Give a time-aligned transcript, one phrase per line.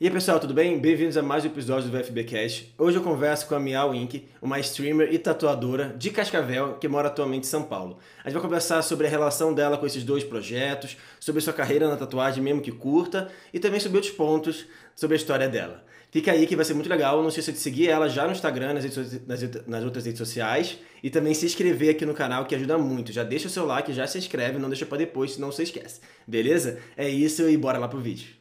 [0.00, 0.78] E aí pessoal, tudo bem?
[0.78, 2.72] Bem-vindos a mais um episódio do VFBcast.
[2.78, 7.08] Hoje eu converso com a Miau Inc., uma streamer e tatuadora de Cascavel que mora
[7.08, 7.98] atualmente em São Paulo.
[8.22, 11.88] A gente vai conversar sobre a relação dela com esses dois projetos, sobre sua carreira
[11.88, 15.84] na tatuagem, mesmo que curta, e também sobre outros pontos sobre a história dela.
[16.12, 17.20] Fica aí que vai ser muito legal.
[17.20, 20.78] Não esqueça de seguir ela já no Instagram, nas, redes, nas, nas outras redes sociais.
[21.02, 23.10] E também se inscrever aqui no canal, que ajuda muito.
[23.10, 26.00] Já deixa o seu like, já se inscreve, não deixa para depois, senão você esquece.
[26.24, 26.78] Beleza?
[26.96, 28.37] É isso e bora lá pro vídeo.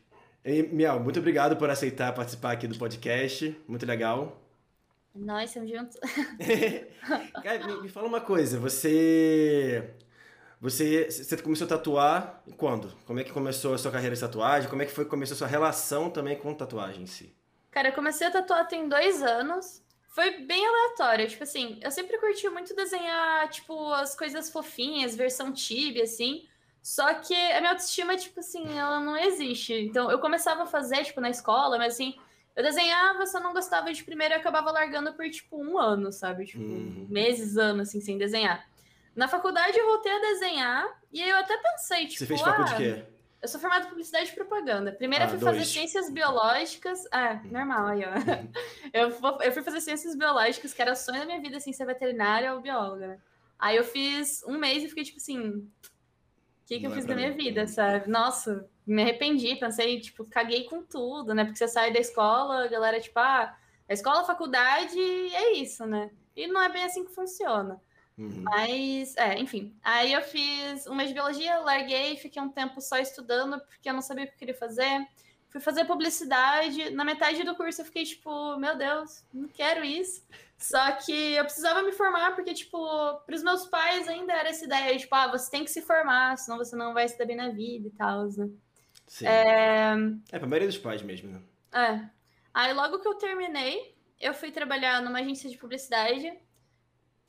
[0.48, 3.54] E, Miau, muito obrigado por aceitar participar aqui do podcast.
[3.68, 4.42] Muito legal.
[5.14, 5.98] Nós estamos juntos.
[7.44, 8.58] Cara, me, me, fala uma coisa.
[8.58, 9.94] Você,
[10.62, 12.96] você, você começou a tatuar quando?
[13.05, 14.70] Como é que começou a sua carreira de tatuagem?
[14.70, 17.36] Como é que foi começou a sua relação também com tatuagem em si?
[17.70, 19.84] Cara, eu comecei a tatuar tem dois anos.
[20.08, 21.27] Foi bem aleatório.
[21.27, 26.47] Tipo assim, eu sempre curti muito desenhar, tipo, as coisas fofinhas, versão tibia, assim.
[26.88, 29.74] Só que a minha autoestima, tipo assim, ela não existe.
[29.74, 32.16] Então, eu começava a fazer, tipo, na escola, mas assim,
[32.55, 36.46] eu desenhava, só não gostava de primeiro e acabava largando por, tipo, um ano, sabe?
[36.46, 37.05] Tipo, uhum.
[37.10, 38.65] meses, anos, assim, sem desenhar.
[39.13, 42.20] Na faculdade eu voltei a desenhar e aí eu até pensei, tipo.
[42.20, 43.05] Você fez faculdade ah, de quê?
[43.41, 44.93] Eu sou formada em publicidade e propaganda.
[44.93, 45.58] Primeiro ah, eu fui dois.
[45.58, 47.04] fazer ciências biológicas.
[47.12, 47.52] Ah, uhum.
[47.52, 48.12] normal aí, ó.
[48.12, 48.52] Uhum.
[48.93, 49.10] eu,
[49.41, 52.54] eu fui fazer ciências biológicas, que era o sonho da minha vida, assim, ser veterinária
[52.54, 53.21] ou bióloga.
[53.60, 55.70] Aí eu fiz um mês e fiquei, tipo assim,
[56.68, 58.10] que, que eu fiz da minha vida, sabe?
[58.10, 61.46] Nossa, me arrependi, pensei, tipo, caguei com tudo, né?
[61.46, 65.85] Porque você sai da escola, a galera, tipo, ah, a escola, a faculdade, é isso,
[65.85, 66.12] né?
[66.35, 67.81] E não é bem assim que funciona.
[68.18, 68.41] Uhum.
[68.44, 69.74] Mas, é, enfim.
[69.81, 73.94] Aí eu fiz um mês de biologia, larguei, fiquei um tempo só estudando, porque eu
[73.94, 75.07] não sabia o que eu queria fazer.
[75.50, 76.90] Fui fazer publicidade.
[76.91, 80.22] Na metade do curso eu fiquei tipo, meu Deus, não quero isso.
[80.57, 82.79] Só que eu precisava me formar, porque, tipo,
[83.25, 86.35] para os meus pais ainda era essa ideia, tipo, ah, você tem que se formar,
[86.38, 88.50] senão você não vai se dar bem na vida e tal, né?
[89.06, 89.28] Sim.
[89.28, 89.94] É,
[90.31, 91.41] é pra maioria dos pais mesmo, né?
[91.72, 92.09] É.
[92.53, 96.34] Aí logo que eu terminei, eu fui trabalhar numa agência de publicidade.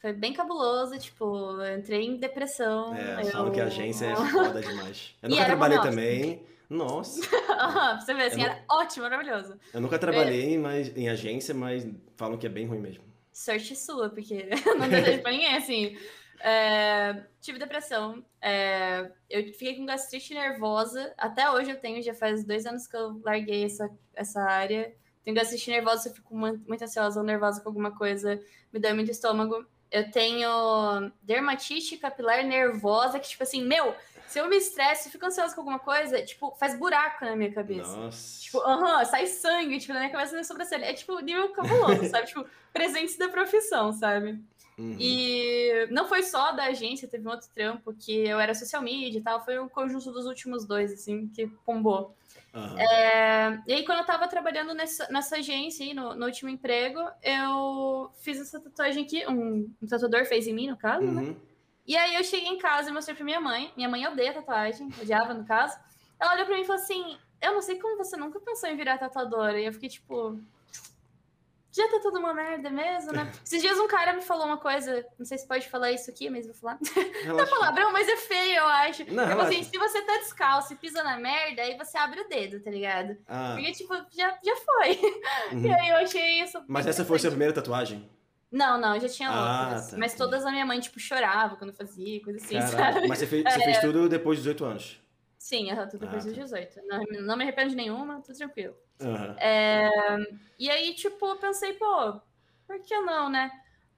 [0.01, 1.25] Foi bem cabuloso, tipo,
[1.61, 2.95] eu entrei em depressão.
[2.95, 3.27] É, eu...
[3.27, 5.15] falam que a agência é foda demais.
[5.23, 6.47] Eu nunca trabalhei também.
[6.69, 7.21] Nossa.
[8.01, 9.59] você vê, assim, era ótimo, maravilhoso.
[9.73, 10.59] Eu nunca trabalhei é...
[10.59, 11.87] mas, em agência, mas
[12.17, 13.09] falam que é bem ruim mesmo
[13.39, 15.97] sorte sua, porque não desejo pra ninguém, assim.
[16.41, 18.25] É, tive depressão.
[18.43, 21.15] É, eu fiquei com gastrite nervosa.
[21.17, 24.93] Até hoje eu tenho, já faz dois anos que eu larguei essa, essa área.
[25.25, 28.41] Tenho gastrite nervosa, eu fico muito, muito ansiosa ou nervosa com alguma coisa,
[28.73, 29.65] me dói muito estômago.
[29.91, 33.95] Eu tenho dermatite capilar nervosa, que, tipo assim, meu,
[34.29, 37.97] se eu me estresse, fico ansiosa com alguma coisa, tipo, faz buraco na minha cabeça.
[37.97, 38.43] Nossa.
[38.43, 40.85] Tipo, aham, sai sangue, tipo, na minha cabeça na sobrancelha.
[40.85, 42.27] É tipo nível cabuloso, sabe?
[42.27, 44.39] Tipo, presentes da profissão, sabe?
[44.79, 44.97] Uhum.
[45.01, 49.19] E não foi só da agência, teve um outro trampo que eu era social media
[49.19, 49.45] e tal.
[49.45, 52.15] Foi um conjunto dos últimos dois, assim, que pombou.
[52.55, 52.79] Uhum.
[52.79, 57.01] É, e aí, quando eu tava trabalhando nessa, nessa agência aí, no, no, último emprego,
[57.23, 61.23] eu fiz essa tatuagem aqui, um, um tatuador fez em mim, no caso, né?
[61.23, 61.29] uhum.
[61.29, 61.37] né?
[61.89, 63.73] E aí eu cheguei em casa e mostrei pra minha mãe.
[63.75, 65.75] Minha mãe odeia tatuagem, odiava no caso.
[66.21, 68.77] Ela olhou pra mim e falou assim: Eu não sei como você nunca pensou em
[68.77, 69.59] virar tatuadora.
[69.59, 70.39] E eu fiquei tipo.
[71.71, 73.31] Já tá tudo uma merda mesmo, né?
[73.45, 76.29] Esses dias um cara me falou uma coisa, não sei se pode falar isso aqui,
[76.29, 76.79] mas vou falar.
[77.25, 79.13] Não é palavrão, mas é feio, eu acho.
[79.13, 82.29] Não, tipo assim, se você tá descalço e pisa na merda, aí você abre o
[82.29, 83.17] dedo, tá ligado?
[83.29, 83.53] Ah.
[83.55, 84.99] Porque, tipo, já, já foi.
[85.53, 85.65] Uhum.
[85.65, 86.63] E aí eu achei isso.
[86.67, 88.11] Mas essa foi a sua primeira tatuagem?
[88.51, 89.91] Não, não, já tinha ah, outras.
[89.91, 93.09] Tá, mas todas a minha mãe, tipo, chorava quando fazia, coisa assim, Caraca, sabe?
[93.09, 93.65] Mas você fez, você é...
[93.65, 95.01] fez tudo depois dos 18 anos?
[95.39, 96.75] Sim, tudo depois ah, dos 18.
[96.75, 96.83] Tá.
[96.87, 98.75] Não, não, me arrependo de nenhuma, tudo tranquilo.
[99.01, 99.35] Uhum.
[99.39, 99.91] É...
[100.59, 102.21] E aí, tipo, eu pensei, pô,
[102.67, 103.51] por que não, né?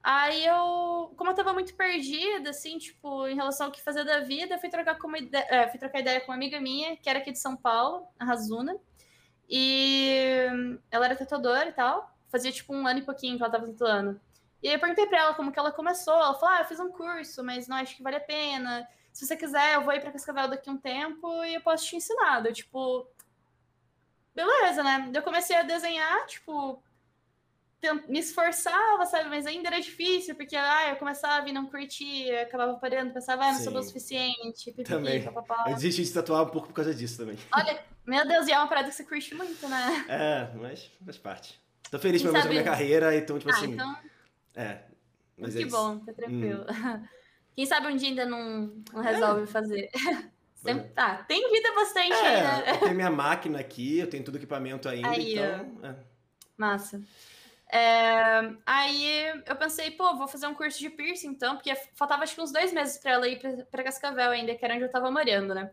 [0.03, 4.19] Aí eu, como eu tava muito perdida, assim, tipo, em relação ao que fazer da
[4.21, 7.09] vida, fui trocar, com uma ideia, é, fui trocar ideia com uma amiga minha, que
[7.09, 8.75] era aqui de São Paulo, a Razuna.
[9.47, 10.47] E
[10.89, 12.09] ela era tatuadora e tal.
[12.29, 14.19] Fazia, tipo, um ano e pouquinho que ela tava tatuando.
[14.61, 16.13] E aí eu perguntei pra ela como que ela começou.
[16.13, 18.87] Ela falou: Ah, eu fiz um curso, mas não acho que vale a pena.
[19.11, 21.85] Se você quiser, eu vou ir pra Cascavel daqui a um tempo e eu posso
[21.85, 22.45] te ensinar.
[22.45, 23.07] Eu, tipo,
[24.33, 25.11] beleza, né?
[25.13, 26.81] Eu comecei a desenhar, tipo,
[28.07, 29.29] me esforçava, sabe?
[29.29, 33.51] Mas ainda era difícil, porque ah, eu começava e não curtia, acabava parando, pensava, ah,
[33.53, 35.23] não sou bom o suficiente, também.
[35.23, 35.65] papapá.
[35.67, 37.37] Eu desisti de tatuar um pouco por causa disso também.
[37.53, 40.05] Olha, meu Deus, e é uma parada que você curte muito, né?
[40.07, 41.59] É, mas faz parte.
[41.89, 43.73] Tô feliz pela minha carreira, então, tipo ah, assim.
[43.73, 44.10] Então...
[44.55, 44.79] É.
[45.37, 46.65] Mas que é bom, tá tranquilo.
[46.69, 47.07] Hum.
[47.55, 49.47] Quem sabe um dia ainda não, não resolve é.
[49.47, 49.89] fazer.
[50.55, 52.63] Sempre, tá, tem vida bastante é, né?
[52.67, 55.83] Eu tenho minha máquina aqui, eu tenho tudo equipamento ainda, aí, então.
[55.83, 55.95] É.
[56.55, 57.01] Massa.
[57.73, 62.35] É, aí eu pensei, pô, vou fazer um curso de piercing então, porque faltava acho
[62.35, 64.91] que uns dois meses pra ela ir pra, pra Cascavel ainda, que era onde eu
[64.91, 65.71] tava morando, né?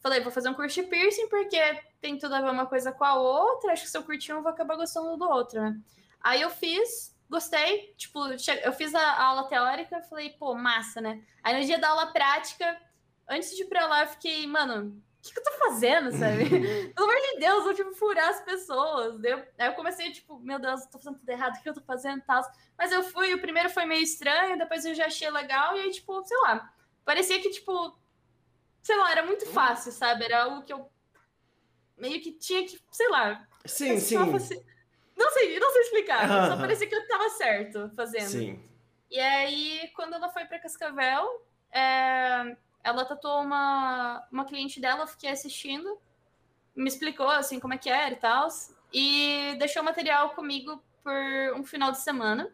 [0.00, 1.58] falei, vou fazer um curso de piercing, porque
[2.00, 4.36] tem tudo a ver uma coisa com a outra, acho que se eu curtir um,
[4.36, 5.78] eu vou acabar gostando do outro, né?
[6.20, 11.22] Aí eu fiz, gostei, tipo, eu fiz a aula teórica, falei, pô, massa, né?
[11.42, 12.80] Aí no dia da aula prática,
[13.28, 16.48] antes de ir pra lá, eu fiquei, mano, o que, que, eu tô fazendo, sabe?
[16.94, 19.22] Pelo amor de Deus, vou, tipo, furar as pessoas.
[19.22, 21.82] Eu, aí eu comecei, tipo, meu Deus, tô fazendo tudo errado, o que eu tô
[21.82, 22.42] fazendo e tal.
[22.76, 25.90] Mas eu fui, o primeiro foi meio estranho, depois eu já achei legal, e aí,
[25.90, 26.72] tipo, sei lá,
[27.04, 27.98] parecia que, tipo,
[28.82, 30.24] sei lá, era muito fácil, sabe?
[30.24, 30.90] Era algo que eu
[31.96, 33.46] meio que tinha que, sei lá.
[33.66, 34.16] Sim, sim.
[34.16, 34.64] Assim,
[35.18, 36.48] não sei, não sei explicar.
[36.48, 38.28] Só parecia que eu tava certo fazendo.
[38.28, 38.62] Sim.
[39.10, 41.42] E aí, quando ela foi para Cascavel,
[41.72, 45.98] é, ela tatuou uma, uma cliente dela, eu fiquei assistindo,
[46.76, 48.48] me explicou assim como é que era e tal,
[48.92, 52.50] e deixou o material comigo por um final de semana,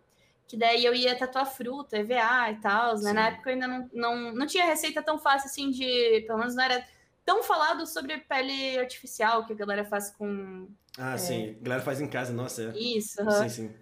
[0.46, 3.12] que daí eu ia tatuar fruta, EVA e tal, né?
[3.12, 6.54] Na época eu ainda não, não, não tinha receita tão fácil assim de, pelo menos
[6.54, 6.86] não era
[7.24, 10.68] tão falado sobre pele artificial que a galera faz com.
[10.98, 11.18] Ah, é...
[11.18, 11.56] sim.
[11.60, 12.72] A galera faz em casa, nossa.
[12.74, 12.78] É.
[12.78, 13.22] Isso.
[13.22, 13.30] Uhum.
[13.30, 13.74] Sim, sim.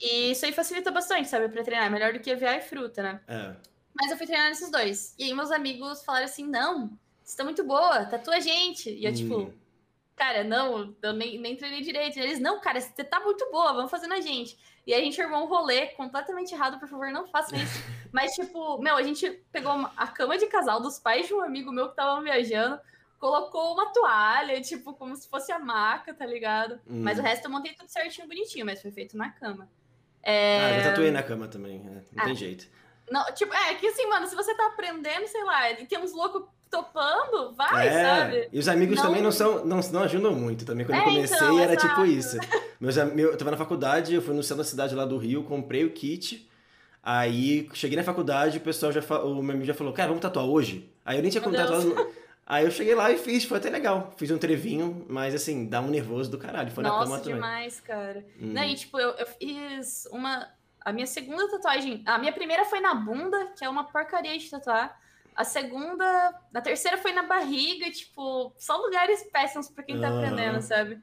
[0.00, 1.86] E isso aí facilita bastante, sabe, pra treinar.
[1.86, 3.20] É melhor do que EVA e fruta, né?
[3.28, 3.54] É.
[3.94, 5.14] Mas eu fui treinar nesses dois.
[5.18, 8.90] E aí meus amigos falaram assim: não, você tá muito boa, tatua a gente.
[8.90, 9.44] E eu, tipo, hum.
[9.46, 9.58] tipo,
[10.16, 12.18] cara, não, eu nem, nem treinei direito.
[12.18, 14.58] E eles, não, cara, você tá muito boa, vamos fazer na gente.
[14.86, 17.78] E a gente armou um rolê completamente errado, por favor, não façam isso.
[18.12, 21.70] Mas, tipo, meu, a gente pegou a cama de casal dos pais de um amigo
[21.70, 22.80] meu que estavam viajando,
[23.20, 26.80] colocou uma toalha, tipo, como se fosse a maca, tá ligado?
[26.88, 27.02] Hum.
[27.02, 29.68] Mas o resto eu montei tudo certinho, bonitinho, mas foi feito na cama.
[30.22, 30.58] É...
[30.58, 32.24] Ah, eu tatuei na cama também, é, não ah.
[32.24, 32.66] tem jeito.
[33.10, 36.12] Não, tipo, é que assim, mano, se você tá aprendendo, sei lá, e tem uns
[36.12, 38.48] loucos topando, vai, é, sabe?
[38.52, 39.02] E os amigos não...
[39.02, 40.64] também não são, não, não ajudam muito.
[40.64, 41.88] Também quando é, eu comecei então, era exato.
[41.88, 42.38] tipo isso.
[42.80, 45.84] Meus, eu tava na faculdade, eu fui no centro da cidade lá do Rio, comprei
[45.84, 46.48] o kit.
[47.02, 50.46] Aí cheguei na faculdade, o pessoal já o meu amigo já falou, cara, vamos tatuar
[50.46, 50.88] hoje?
[51.04, 51.82] Aí eu nem tinha como tatuar.
[52.50, 54.12] Aí eu cheguei lá e fiz, foi até legal.
[54.16, 56.68] Fiz um trevinho, mas assim, dá um nervoso do caralho.
[56.72, 57.34] Foi Nossa, na cama também.
[57.34, 58.26] demais, cara.
[58.40, 58.52] Uhum.
[58.52, 60.48] Não, e tipo, eu, eu fiz uma
[60.84, 62.02] a minha segunda tatuagem.
[62.04, 65.00] A minha primeira foi na bunda, que é uma porcaria de tatuar.
[65.36, 66.04] A segunda.
[66.52, 71.00] A terceira foi na barriga, tipo, só lugares péssimos pra quem tá aprendendo, sabe?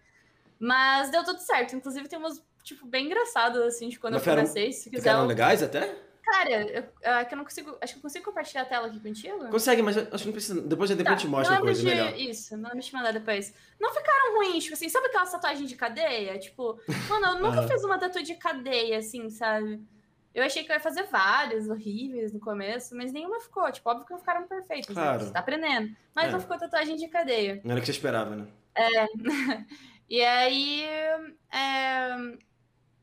[0.60, 1.78] Mas deu tudo certo.
[1.78, 4.74] Inclusive, tem umas, tipo, bem engraçadas, assim, de quando Mas eu comecei.
[4.74, 5.02] Se quiser.
[5.02, 5.96] Ficaram legais até?
[6.30, 7.78] Cara, eu, é que eu não consigo.
[7.82, 9.48] Acho que eu consigo compartilhar a tela aqui contigo.
[9.48, 10.62] Consegue, mas acho que não precisa.
[10.62, 12.20] Depois, depois tá, eu te mostro uma coisa de, melhor.
[12.20, 13.54] Isso, não me te mandar depois.
[13.80, 16.38] Não ficaram ruins, tipo assim, sabe aquela tatuagem de cadeia?
[16.38, 16.78] Tipo,
[17.08, 19.82] mano, eu nunca fiz uma tatuagem de cadeia, assim, sabe?
[20.36, 23.72] Eu achei que eu ia fazer várias horríveis no começo, mas nenhuma ficou.
[23.72, 24.94] Tipo, óbvio que não ficaram perfeitas.
[24.94, 25.02] Né?
[25.02, 25.20] Claro.
[25.20, 25.26] Né?
[25.28, 25.96] Você tá aprendendo.
[26.14, 26.32] Mas é.
[26.32, 27.62] não ficou tatuagem de cadeia.
[27.64, 28.48] Não era o que você esperava, né?
[28.76, 29.06] É.
[30.10, 30.84] e aí.
[31.52, 32.18] É...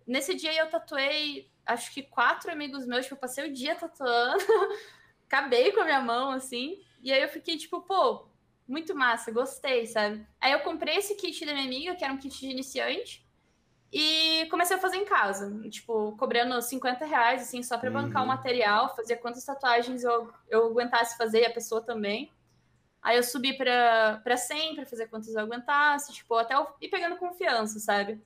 [0.06, 4.44] Nesse dia eu tatuei acho que quatro amigos meus, tipo, eu passei o dia tatuando,
[5.26, 8.26] acabei com a minha mão, assim, e aí eu fiquei, tipo, pô,
[8.66, 10.26] muito massa, gostei, sabe?
[10.40, 13.25] Aí eu comprei esse kit da minha amiga, que era um kit de iniciante,
[13.93, 18.25] e comecei a fazer em casa, tipo, cobrando 50 reais, assim, só para bancar o
[18.25, 18.32] uhum.
[18.32, 22.32] material, fazer quantas tatuagens eu, eu aguentasse fazer, e a pessoa também.
[23.00, 27.17] Aí eu subi para 100 para fazer quantas eu aguentasse, tipo, até eu ir pegando
[27.17, 28.20] confiança, sabe?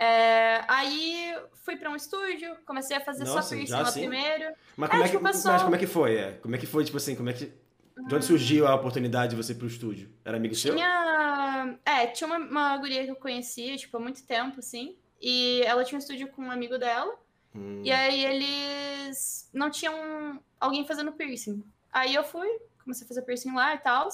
[0.00, 4.00] É, aí fui para um estúdio, comecei a fazer Nossa, só piercing lá assim?
[4.00, 4.54] primeiro.
[4.74, 5.52] Mas como é, é que, tipo, pessoa...
[5.52, 6.16] mas como é que foi?
[6.16, 6.32] É?
[6.32, 7.52] Como é que foi, tipo assim, como é que...
[8.08, 10.10] De onde surgiu a oportunidade de você ir pro estúdio?
[10.24, 10.72] Era amigo tinha...
[10.72, 10.82] seu?
[11.84, 14.96] É, tinha uma, uma guria que eu conhecia, tipo, há muito tempo, assim.
[15.20, 17.14] E ela tinha um estúdio com um amigo dela.
[17.54, 17.82] Hum.
[17.84, 21.62] E aí eles não tinham alguém fazendo piercing.
[21.92, 22.48] Aí eu fui,
[22.82, 24.08] comecei a fazer piercing lá e tal.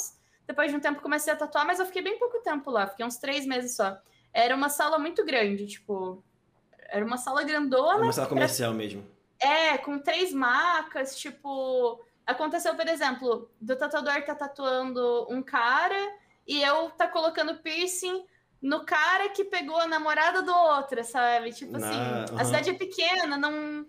[0.48, 2.88] Depois de um tempo comecei a tatuar, mas eu fiquei bem pouco tempo lá.
[2.88, 3.96] Fiquei uns três meses só
[4.36, 6.22] era uma sala muito grande, tipo,
[6.90, 7.94] era uma sala grandona.
[7.94, 8.78] Era uma sala comercial pra...
[8.78, 9.02] mesmo.
[9.40, 15.96] É, com três macas, tipo, aconteceu, por exemplo, do tatuador tá tatuando um cara
[16.46, 18.26] e eu tá colocando piercing
[18.60, 21.52] no cara que pegou a namorada do outro, sabe?
[21.52, 21.98] Tipo assim,
[22.38, 23.86] a cidade é pequena, não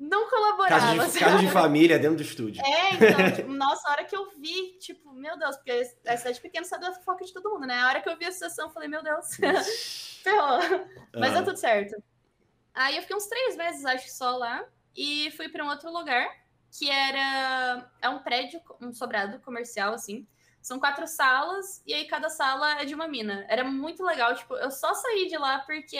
[0.00, 0.80] não colaborava.
[0.80, 1.18] Casa de, assim.
[1.18, 2.64] casa de família dentro do estúdio.
[2.64, 5.70] É, então, tipo, nossa, a hora que eu vi, tipo, meu Deus, porque
[6.06, 7.78] a cidade pequena sabe da fofoca de todo mundo, né?
[7.78, 9.36] A hora que eu vi a situação, eu falei, meu Deus,
[10.24, 10.88] ferrou.
[11.14, 11.34] Mas ah.
[11.34, 12.02] deu tudo certo.
[12.72, 14.64] Aí eu fiquei uns três meses, acho, só lá,
[14.96, 16.26] e fui para um outro lugar,
[16.72, 20.26] que era é um prédio, um sobrado comercial, assim.
[20.62, 23.44] São quatro salas, e aí cada sala é de uma mina.
[23.50, 25.98] Era muito legal, tipo, eu só saí de lá porque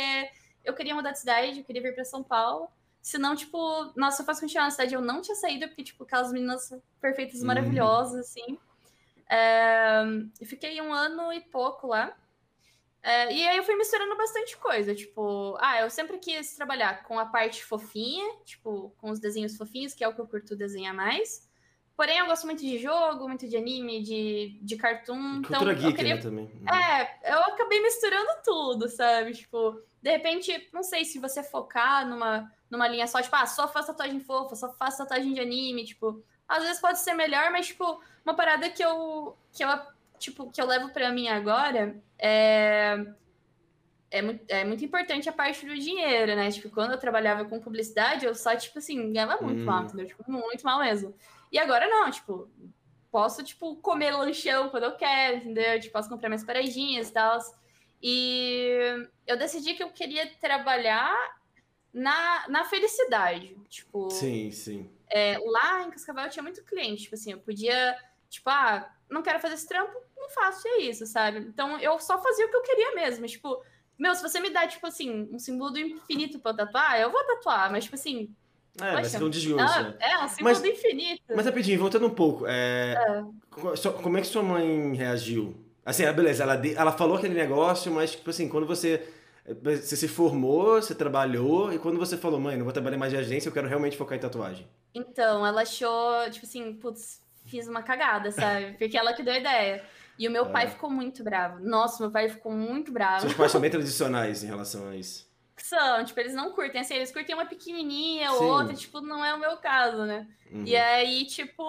[0.64, 2.71] eu queria mudar de cidade, eu queria vir para São Paulo.
[3.02, 3.59] Senão, tipo,
[3.97, 6.71] nossa, se eu fosse continuar na cidade, eu não tinha saído, porque, tipo, aquelas meninas
[7.00, 7.47] perfeitas, uhum.
[7.47, 8.59] maravilhosas, assim.
[9.28, 10.02] É,
[10.40, 12.14] eu fiquei um ano e pouco lá.
[13.02, 17.19] É, e aí eu fui misturando bastante coisa, tipo, ah, eu sempre quis trabalhar com
[17.19, 20.95] a parte fofinha, tipo, com os desenhos fofinhos, que é o que eu curto desenhar
[20.95, 21.49] mais.
[21.97, 25.42] Porém, eu gosto muito de jogo, muito de anime, de, de cartoon.
[25.42, 26.14] Cultura então, geek, queria...
[26.16, 26.50] né, também.
[26.66, 29.33] É, eu acabei misturando tudo, sabe?
[29.33, 33.67] Tipo, de repente, não sei se você focar numa, numa linha só, tipo, ah, só
[33.69, 37.67] faço tatuagem fofa, só faço tatuagem de anime, tipo, às vezes pode ser melhor, mas,
[37.67, 39.69] tipo, uma parada que eu, que eu,
[40.19, 43.05] tipo, que eu levo pra mim agora é
[44.11, 46.50] é muito, é muito importante a parte do dinheiro, né?
[46.50, 49.65] Tipo, quando eu trabalhava com publicidade, eu só, tipo assim, ganhava muito hum.
[49.65, 50.07] mal, entendeu?
[50.07, 51.15] Tipo, muito mal mesmo.
[51.53, 52.50] E agora não, tipo,
[53.11, 55.79] posso, tipo, comer lanchão quando eu quero, entendeu?
[55.79, 57.39] Tipo, posso comprar minhas paradinhas e tal.
[58.03, 61.15] E eu decidi que eu queria trabalhar
[61.93, 63.57] na, na felicidade.
[63.69, 64.11] Tipo.
[64.11, 64.91] Sim, sim.
[65.11, 67.03] É, lá em Cascavel eu tinha muito cliente.
[67.03, 67.97] Tipo assim, eu podia,
[68.29, 71.39] tipo, ah, não quero fazer esse trampo, não faço, é isso, sabe?
[71.39, 73.27] Então eu só fazia o que eu queria mesmo.
[73.27, 73.63] Tipo,
[73.99, 77.11] meu, se você me dá, tipo assim, um símbolo do infinito pra eu tatuar, eu
[77.11, 78.35] vou tatuar, mas, tipo assim.
[78.81, 79.97] É, ser um desgosto, ah, né?
[80.01, 81.23] É, um símbolo mas, do infinito.
[81.35, 82.95] Mas rapidinho, voltando um pouco, é...
[82.95, 83.91] É.
[84.03, 85.55] como é que sua mãe reagiu?
[85.85, 89.07] Assim, ah, beleza, ela, ela falou aquele negócio, mas, tipo assim, quando você.
[89.63, 93.19] Você se formou, você trabalhou, e quando você falou, mãe, não vou trabalhar mais de
[93.19, 94.69] agência, eu quero realmente focar em tatuagem.
[94.95, 98.73] Então, ela achou, tipo assim, putz, fiz uma cagada, sabe?
[98.79, 99.85] Porque ela que deu a ideia.
[100.19, 100.69] E o meu pai é.
[100.69, 101.59] ficou muito bravo.
[101.61, 103.23] Nossa, meu pai ficou muito bravo.
[103.23, 105.29] Seus pais são bem tradicionais em relação a isso.
[105.57, 109.35] São, tipo, eles não curtem, assim, eles curtem uma pequenininha ou outra, tipo, não é
[109.35, 110.27] o meu caso, né?
[110.51, 110.65] Uhum.
[110.65, 111.63] E aí, tipo,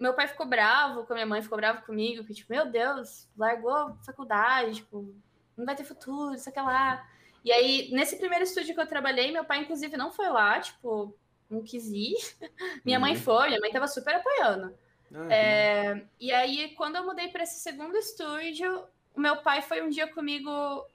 [0.00, 3.28] meu pai ficou bravo com a minha mãe, ficou bravo comigo, que, tipo, meu Deus,
[3.36, 5.14] largou faculdade, tipo,
[5.56, 7.06] não vai ter futuro, isso aqui lá.
[7.44, 11.14] E aí, nesse primeiro estúdio que eu trabalhei, meu pai, inclusive, não foi lá, tipo,
[11.50, 12.16] não quis ir.
[12.84, 13.02] minha uhum.
[13.02, 14.74] mãe foi, minha mãe tava super apoiando.
[15.14, 19.82] Ah, é, e aí, quando eu mudei para esse segundo estúdio, o meu pai foi
[19.82, 20.50] um dia comigo.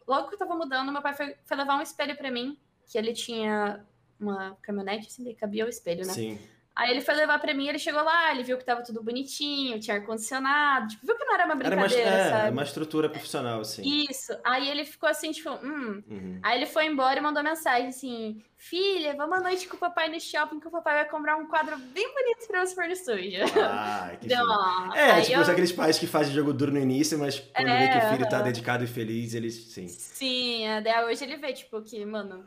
[0.07, 2.97] Logo que eu tava mudando, meu pai foi, foi levar um espelho para mim, que
[2.97, 3.85] ele tinha
[4.19, 6.13] uma caminhonete, assim, cabia o espelho, né?
[6.13, 6.39] Sim.
[6.77, 9.79] Aí ele foi levar pra mim, ele chegou lá, ele viu que tava tudo bonitinho,
[9.79, 13.61] tinha ar-condicionado, tipo, viu que não era uma brincadeira, era uma, é, uma estrutura profissional,
[13.61, 13.81] assim.
[14.07, 14.31] Isso.
[14.43, 16.03] Aí ele ficou assim, tipo, hum.
[16.07, 16.39] Uhum.
[16.43, 20.07] Aí ele foi embora e mandou mensagem assim, filha, vamos à noite com o papai
[20.07, 22.93] no shopping, que o papai vai comprar um quadro bem bonito pra você pôr no
[22.93, 23.43] estúdio.
[23.59, 25.41] Ah, que então, É, tipo, eu...
[25.41, 28.29] aqueles pais que fazem jogo duro no início, mas quando é, vê que o filho
[28.29, 29.87] tá dedicado e feliz, eles, sim.
[29.87, 32.45] Sim, até hoje ele vê, tipo, que, mano,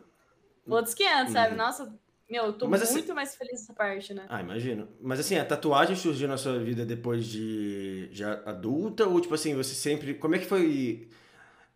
[0.68, 1.32] outros 500, uhum.
[1.32, 1.56] sabe?
[1.56, 1.92] Nossa,
[2.30, 4.24] meu, eu tô Mas, assim, muito mais feliz nessa parte, né?
[4.28, 4.88] Ah, imagino.
[5.00, 9.06] Mas assim, a tatuagem surgiu na sua vida depois de já adulta?
[9.06, 10.14] Ou tipo assim, você sempre.
[10.14, 11.08] Como é que foi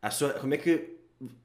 [0.00, 0.34] a sua.
[0.34, 0.94] Como é que.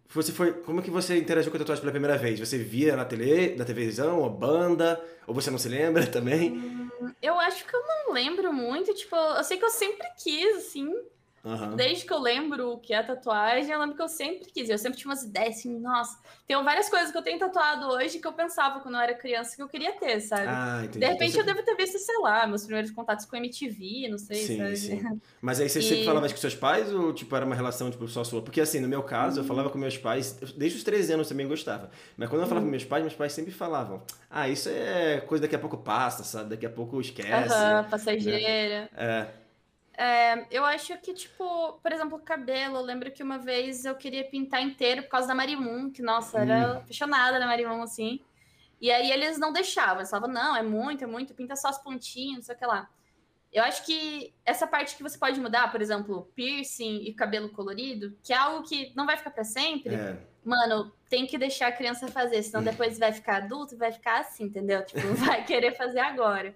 [0.09, 0.53] Você foi.
[0.53, 2.39] Como é que você interagiu com a tatuagem pela primeira vez?
[2.39, 5.03] Você via na tele, na televisão, a banda?
[5.25, 6.51] Ou você não se lembra também?
[6.51, 6.89] Hum,
[7.21, 8.93] eu acho que eu não lembro muito.
[8.93, 10.87] Tipo, eu sei que eu sempre quis, assim.
[11.43, 11.75] Uhum.
[11.75, 14.69] Desde que eu lembro o que é tatuagem, eu lembro que eu sempre quis.
[14.69, 16.19] Eu sempre tinha umas ideias assim, nossa.
[16.45, 19.55] Tem várias coisas que eu tenho tatuado hoje que eu pensava quando eu era criança
[19.55, 20.47] que eu queria ter, sabe?
[20.47, 24.09] Ah, de repente então, eu devo ter visto, sei lá, meus primeiros contatos com MTV,
[24.09, 24.77] não sei, sim, sabe?
[24.77, 25.19] Sim.
[25.41, 25.83] Mas aí você e...
[25.83, 28.41] sempre falava com seus pais ou tipo era uma relação tipo, só sua?
[28.41, 29.43] Porque assim, no meu caso, uhum.
[29.43, 31.89] eu falava com meus pais, desde os 13 anos eu também gostava.
[32.17, 32.67] Mas quando eu falava uhum.
[32.67, 36.23] com meus pais, meus pais sempre falavam: "Ah, isso é coisa daqui a pouco passa,
[36.23, 36.49] sabe?
[36.49, 37.53] Daqui a pouco esquece".
[37.53, 38.81] Aham, passageira.
[38.81, 38.89] Né?
[38.97, 39.38] É.
[40.01, 42.77] É, eu acho que, tipo, por exemplo, cabelo.
[42.77, 46.39] Eu lembro que uma vez eu queria pintar inteiro por causa da Marimun, que, nossa,
[46.39, 46.77] era hum.
[46.77, 48.21] apaixonada na Marimun, assim.
[48.79, 51.83] E aí eles não deixavam, eles falavam, não, é muito, é muito, pinta só as
[51.83, 52.89] pontinhas, não sei o que lá.
[53.51, 58.17] Eu acho que essa parte que você pode mudar, por exemplo, piercing e cabelo colorido,
[58.23, 60.17] que é algo que não vai ficar para sempre, é.
[60.45, 64.21] mano, tem que deixar a criança fazer, senão depois vai ficar adulto e vai ficar
[64.21, 64.85] assim, entendeu?
[64.85, 66.55] Tipo, vai querer fazer agora.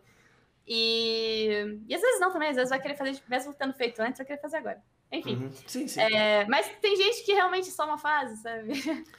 [0.67, 4.17] E, e às vezes não também, às vezes vai querer fazer, mesmo tendo feito antes,
[4.17, 4.81] vai querer fazer agora.
[5.11, 5.35] Enfim.
[5.35, 5.51] Uhum.
[5.67, 6.01] Sim, sim.
[6.01, 8.73] É, mas tem gente que realmente só uma fase, sabe?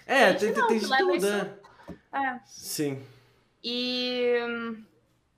[0.07, 1.55] É, tem, não, tem, tem tudo, né?
[2.13, 2.41] É.
[2.47, 3.01] Sim.
[3.63, 4.35] E.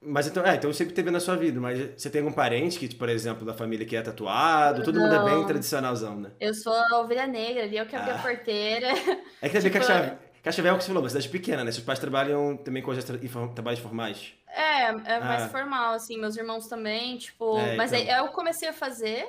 [0.01, 2.95] Mas então, é, então sempre teve na sua vida, mas você tem algum parente que,
[2.95, 4.85] por exemplo, da família que é tatuado?
[4.85, 5.05] Todo não.
[5.05, 6.31] mundo é bem tradicionalzão, né?
[6.39, 8.15] Eu sou a ovelha negra ali, eu que abri ah.
[8.15, 8.89] a porteira.
[9.43, 9.79] É que também tipo...
[9.79, 11.73] Cascavel, Cascavel é o que você falou, uma cidade pequena, né?
[11.73, 12.95] Seus pais trabalham também com
[13.53, 14.33] trabalhos formais.
[14.47, 15.49] É, é mais ah.
[15.49, 17.59] formal, assim, meus irmãos também, tipo.
[17.59, 18.15] É, mas então...
[18.15, 19.27] aí eu comecei a fazer,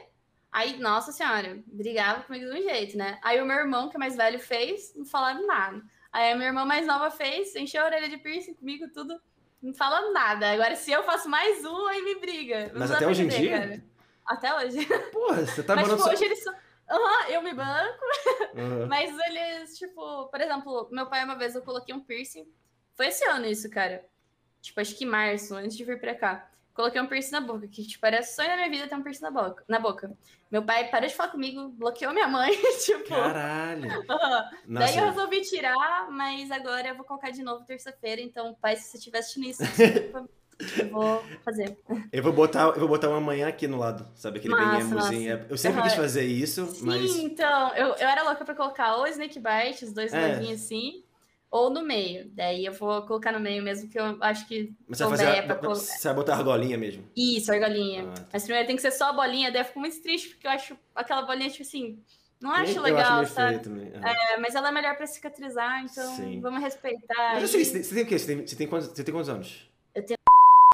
[0.52, 3.18] aí, nossa senhora, brigava comigo de um jeito, né?
[3.24, 5.82] Aí o meu irmão, que é mais velho, fez, não falava nada.
[6.14, 9.20] Aí a minha irmã mais nova fez, encheu a orelha de piercing comigo, tudo,
[9.60, 10.52] não fala nada.
[10.52, 12.72] Agora, se eu faço mais um, aí me briga.
[12.76, 13.60] Mas até hoje em dia?
[13.60, 13.84] Cara.
[14.24, 14.86] Até hoje.
[15.12, 16.54] Porra, você tá Mas, tipo, hoje eles são.
[16.90, 18.06] Aham, uhum, eu me banco.
[18.56, 18.88] Uhum.
[18.88, 22.48] Mas eles, tipo, por exemplo, meu pai, uma vez eu coloquei um piercing.
[22.96, 24.04] Foi esse ano isso, cara
[24.68, 26.50] tipo, acho que março, antes de vir pra cá.
[26.74, 29.24] Coloquei um piercing na boca, que, tipo, era sonho da minha vida ter um piercing
[29.24, 29.64] na boca.
[29.68, 30.16] Na boca.
[30.52, 32.52] Meu pai parou de falar comigo, bloqueou minha mãe,
[32.86, 33.10] tipo...
[33.10, 33.90] Caralho!
[34.68, 38.90] Daí eu resolvi tirar, mas agora eu vou colocar de novo terça-feira, então, pai, se
[38.90, 40.30] você estiver assistindo isso, desculpa,
[40.78, 41.78] Eu vou fazer.
[42.12, 44.40] Eu vou botar, eu vou botar uma manhã aqui no lado, sabe?
[44.40, 45.14] Aquele massa.
[45.50, 45.84] Eu sempre uhum.
[45.84, 47.12] quis fazer isso, Sim, mas.
[47.12, 50.40] Sim, então, eu, eu era louca pra colocar o Snake Bite, os dois é.
[50.52, 51.04] assim,
[51.52, 52.30] ou no meio.
[52.34, 54.74] Daí eu vou colocar no meio mesmo, que eu acho que.
[54.88, 55.70] Mas você vai, fazer a, pra...
[55.70, 57.04] você vai botar a argolinha mesmo?
[57.16, 58.04] Isso, argolinha.
[58.10, 58.26] Ah, tá.
[58.34, 60.52] Mas primeiro tem que ser só a bolinha, daí eu fico muito triste, porque eu
[60.52, 62.00] acho aquela bolinha, tipo assim.
[62.40, 63.68] Não acho legal, acho sabe?
[63.68, 63.92] Uhum.
[63.96, 66.40] É, mas ela é melhor pra cicatrizar, então Sim.
[66.40, 67.34] vamos respeitar.
[67.34, 68.20] Mas assim, você tem o quê?
[68.20, 69.68] Você tem, você tem, quantos, você tem quantos anos?
[69.96, 70.18] Eu tenho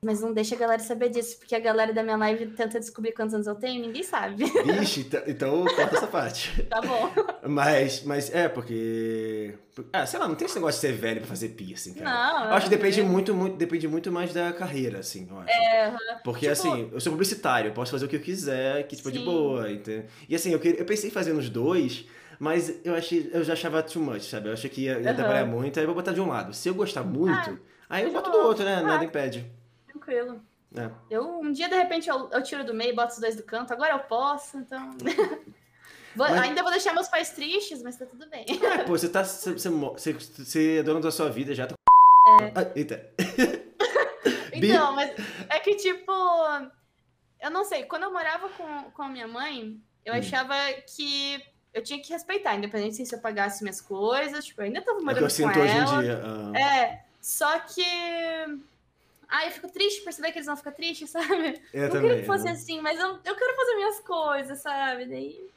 [0.04, 3.14] mas não deixa a galera saber disso, porque a galera da minha live tenta descobrir
[3.14, 4.44] quantos anos eu tenho e ninguém sabe.
[4.44, 6.64] Vixe, então, então corta essa parte.
[6.74, 7.12] Tá bom.
[7.48, 9.54] Mas, mas é, porque.
[9.92, 12.10] Ah, sei lá, não tem esse negócio de ser velho pra fazer piercing, cara.
[12.10, 15.52] Não, eu acho que depende muito, muito, depende muito mais da carreira, assim, eu acho.
[15.52, 16.52] É, Porque, tipo...
[16.52, 19.20] assim, eu sou publicitário, eu posso fazer o que eu quiser, que tipo, Sim.
[19.20, 20.06] de boa, entendeu?
[20.28, 22.06] E assim, eu, eu pensei em fazer nos dois.
[22.40, 24.50] Mas eu achei, eu já achava too much, sabe?
[24.50, 25.16] Eu achei que ia, ia uhum.
[25.16, 26.54] trabalhar muito, aí eu vou botar de um lado.
[26.54, 27.52] Se eu gostar muito,
[27.88, 28.78] ah, aí eu boto do outro, né?
[28.78, 28.82] Ah.
[28.82, 29.50] Nada impede
[29.94, 30.42] tranquilo.
[30.76, 30.90] É.
[31.10, 33.72] Eu, um dia, de repente, eu, eu, tiro do meio boto os dois do canto.
[33.72, 34.98] Agora eu posso, então.
[36.16, 36.42] vou, mas...
[36.42, 38.46] Ainda vou deixar meus pais tristes, mas tá tudo bem.
[38.50, 39.24] É, pô, você tá.
[39.24, 41.68] Você, você, você é dono da sua vida já.
[41.68, 41.76] Tá...
[42.42, 42.52] É.
[42.56, 43.08] Ah, eita.
[44.54, 45.12] então, mas
[45.50, 46.12] é que, tipo.
[47.40, 50.18] Eu não sei, quando eu morava com, com a minha mãe, eu hum.
[50.18, 50.56] achava
[50.88, 54.46] que eu tinha que respeitar, independente se eu pagasse minhas coisas.
[54.46, 55.84] Tipo, eu ainda tava morando é que eu com ela.
[55.84, 56.22] Hoje em dia.
[56.26, 56.56] Uh...
[56.56, 57.84] É, só que
[59.36, 61.60] ah, eu fico triste por perceber que eles vão ficar tristes, sabe?
[61.74, 65.06] Eu não também, queria que fosse assim, mas eu, eu quero fazer minhas coisas, sabe?
[65.08, 65.48] Daí.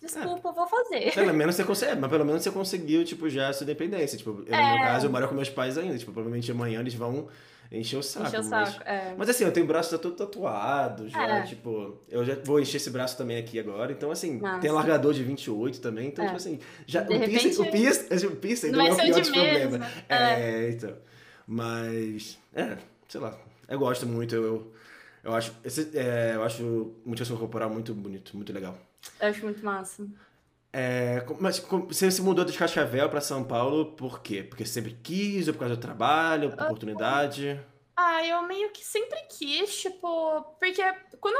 [0.00, 0.52] Desculpa, é.
[0.52, 1.12] vou fazer.
[1.12, 4.16] Pelo menos você consegue, mas pelo menos você conseguiu, tipo, já a sua independência.
[4.16, 4.62] Tipo, eu, é.
[4.62, 5.98] no meu caso, eu moro com meus pais ainda.
[5.98, 7.26] Tipo, provavelmente amanhã eles vão
[7.72, 8.28] encher o saco.
[8.28, 8.86] Encher o saco, mas...
[8.86, 9.14] é.
[9.18, 11.42] Mas assim, eu tenho o braço todo tatuado já, é.
[11.42, 11.98] tipo...
[12.08, 13.90] Eu já vou encher esse braço também aqui agora.
[13.90, 14.60] Então, assim, Nossa.
[14.60, 16.06] tem largador de 28 também.
[16.06, 16.28] Então, é.
[16.28, 16.60] tipo assim...
[16.86, 19.32] Já, de o, repente, piercing, o, piercing, o piercing não, não é o pior de
[19.32, 19.90] problema.
[20.08, 20.66] É.
[20.66, 20.94] é, então...
[21.46, 22.38] Mas...
[22.54, 23.38] É, sei lá.
[23.68, 24.72] Eu gosto muito, eu,
[25.22, 28.78] eu, acho, esse, é, eu acho mutilação corporal muito bonito, muito legal.
[29.20, 30.06] Eu acho muito massa.
[30.72, 34.42] É, mas você se mudou de Cascavel para São Paulo por quê?
[34.42, 37.60] Porque sempre quis, ou por causa do trabalho, por oportunidade?
[37.96, 40.82] Ah, eu meio que sempre quis, tipo, porque
[41.20, 41.36] quando,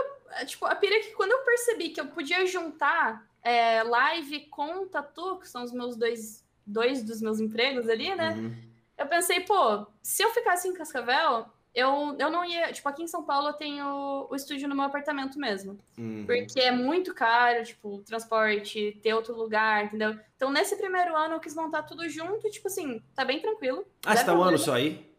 [0.47, 4.87] tipo, a pira é que quando eu percebi que eu podia juntar é, live com
[4.87, 8.35] tatu, que são os meus dois, dois dos meus empregos ali, né?
[8.35, 8.55] Uhum.
[8.97, 12.73] Eu pensei, pô, se eu ficasse em Cascavel, eu, eu não ia.
[12.73, 15.77] Tipo, aqui em São Paulo eu tenho o estúdio no meu apartamento mesmo.
[15.99, 16.25] Uhum.
[16.25, 20.17] Porque é muito caro, tipo, transporte, ter outro lugar, entendeu?
[20.37, 23.85] Então, nesse primeiro ano eu quis montar tudo junto, tipo assim, tá bem tranquilo.
[24.07, 25.13] Ah, você tá um ano só aí?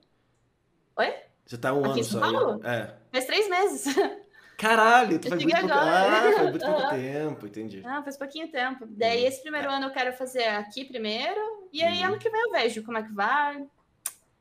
[0.98, 1.14] Oi?
[1.46, 2.60] Você tá um aqui ano só aí?
[2.64, 2.96] É.
[3.12, 3.86] Faz três meses.
[4.58, 5.74] Caralho, tu faz muito, pouco...
[5.74, 7.82] ah, faz muito pouco tempo, entendi.
[7.86, 8.86] Ah, faz pouquinho tempo.
[8.88, 9.28] Daí, hum.
[9.28, 12.08] esse primeiro ano eu quero fazer aqui primeiro, e aí uhum.
[12.08, 13.66] ano que vem eu vejo como é que vai.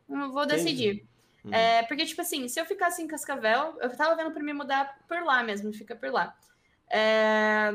[0.09, 1.05] Vou decidir.
[1.45, 1.53] Uhum.
[1.53, 4.99] É, porque, tipo assim, se eu ficasse em Cascavel, eu tava vendo pra me mudar
[5.07, 6.35] por lá mesmo, fica por lá.
[6.91, 7.75] É,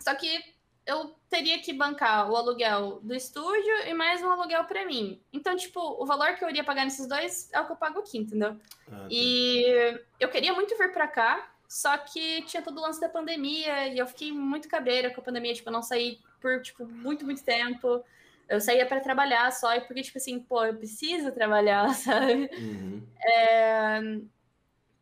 [0.00, 4.86] só que eu teria que bancar o aluguel do estúdio e mais um aluguel para
[4.86, 5.20] mim.
[5.32, 7.98] Então, tipo, o valor que eu iria pagar nesses dois é o que eu pago
[7.98, 8.56] aqui, entendeu?
[8.88, 9.08] Ah, tá.
[9.10, 13.88] E eu queria muito vir para cá, só que tinha todo o lance da pandemia
[13.88, 17.24] e eu fiquei muito cabreira com a pandemia, tipo, eu não saí por, tipo, muito,
[17.24, 18.04] muito tempo.
[18.48, 22.48] Eu saía para trabalhar só, e porque, tipo assim, pô, eu preciso trabalhar, sabe?
[22.56, 23.06] Uhum.
[23.20, 24.00] É...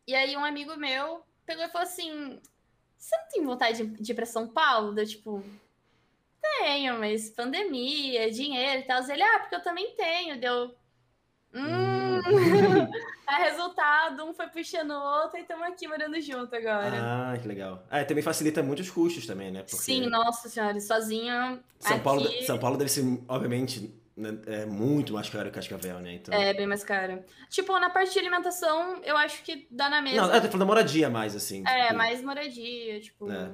[0.07, 2.39] E aí um amigo meu pegou e falou assim:
[2.97, 4.93] você não tem vontade de, de ir para São Paulo?
[4.93, 5.43] Deu tipo,
[6.41, 9.03] tenho, mas pandemia, dinheiro e tal.
[9.09, 10.39] Ele, ah, porque eu também tenho.
[10.39, 10.75] Deu,
[11.55, 12.19] Hum.
[13.27, 16.93] é resultado, um foi puxando o outro e estamos aqui morando junto agora.
[16.95, 17.83] Ah, que legal.
[17.89, 19.61] Ah, também facilita muitos custos também, né?
[19.61, 19.77] Porque...
[19.77, 21.59] Sim, nossa senhora, sozinha.
[21.79, 22.03] São, aqui...
[22.03, 26.13] Paulo, São Paulo deve ser, obviamente, né, é muito mais caro que Cascavel, né?
[26.13, 26.33] Então...
[26.33, 27.23] É, bem mais caro.
[27.49, 30.27] Tipo, na parte de alimentação, eu acho que dá na mesma.
[30.27, 31.63] Não, eu tô falando da moradia mais, assim.
[31.67, 31.97] É, tipo...
[31.97, 33.31] mais moradia, tipo.
[33.31, 33.51] É.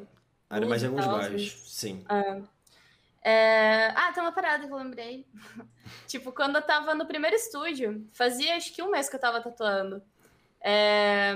[0.50, 2.04] Era mais em alguns bairros, sim.
[2.10, 2.42] É.
[3.24, 3.94] É...
[3.96, 5.28] Ah, tem uma parada que eu lembrei.
[6.08, 9.42] tipo, quando eu tava no primeiro estúdio, fazia acho que um mês que eu tava
[9.42, 10.02] tatuando.
[10.60, 11.34] É,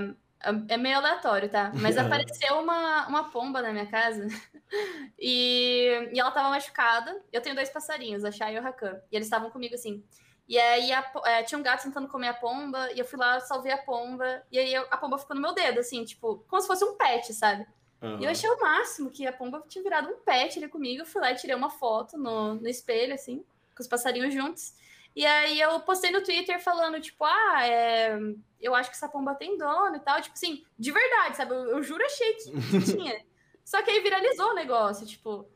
[0.70, 1.72] é meio aleatório, tá?
[1.76, 4.28] Mas apareceu uma, uma pomba na minha casa
[5.20, 6.10] e...
[6.12, 7.22] e ela tava machucada.
[7.32, 9.00] Eu tenho dois passarinhos, a Shai e o Hakan.
[9.12, 10.04] E eles estavam comigo assim.
[10.48, 13.40] E aí a, é, tinha um gato tentando comer a pomba, e eu fui lá,
[13.40, 16.68] salvei a pomba, e aí a pomba ficou no meu dedo, assim, tipo, como se
[16.68, 17.66] fosse um pet, sabe?
[18.06, 18.20] Uhum.
[18.22, 21.02] E eu achei o máximo que a pomba tinha virado um pet ali comigo.
[21.02, 23.44] Eu fui lá e tirei uma foto no, no espelho, assim,
[23.76, 24.74] com os passarinhos juntos.
[25.16, 28.18] E aí eu postei no Twitter falando, tipo, ah, é...
[28.60, 30.22] eu acho que essa pomba tem dono e tal.
[30.22, 31.54] Tipo assim, de verdade, sabe?
[31.54, 32.52] Eu, eu juro achei que,
[32.96, 33.26] tinha.
[33.64, 35.50] Só que aí viralizou o negócio, tipo.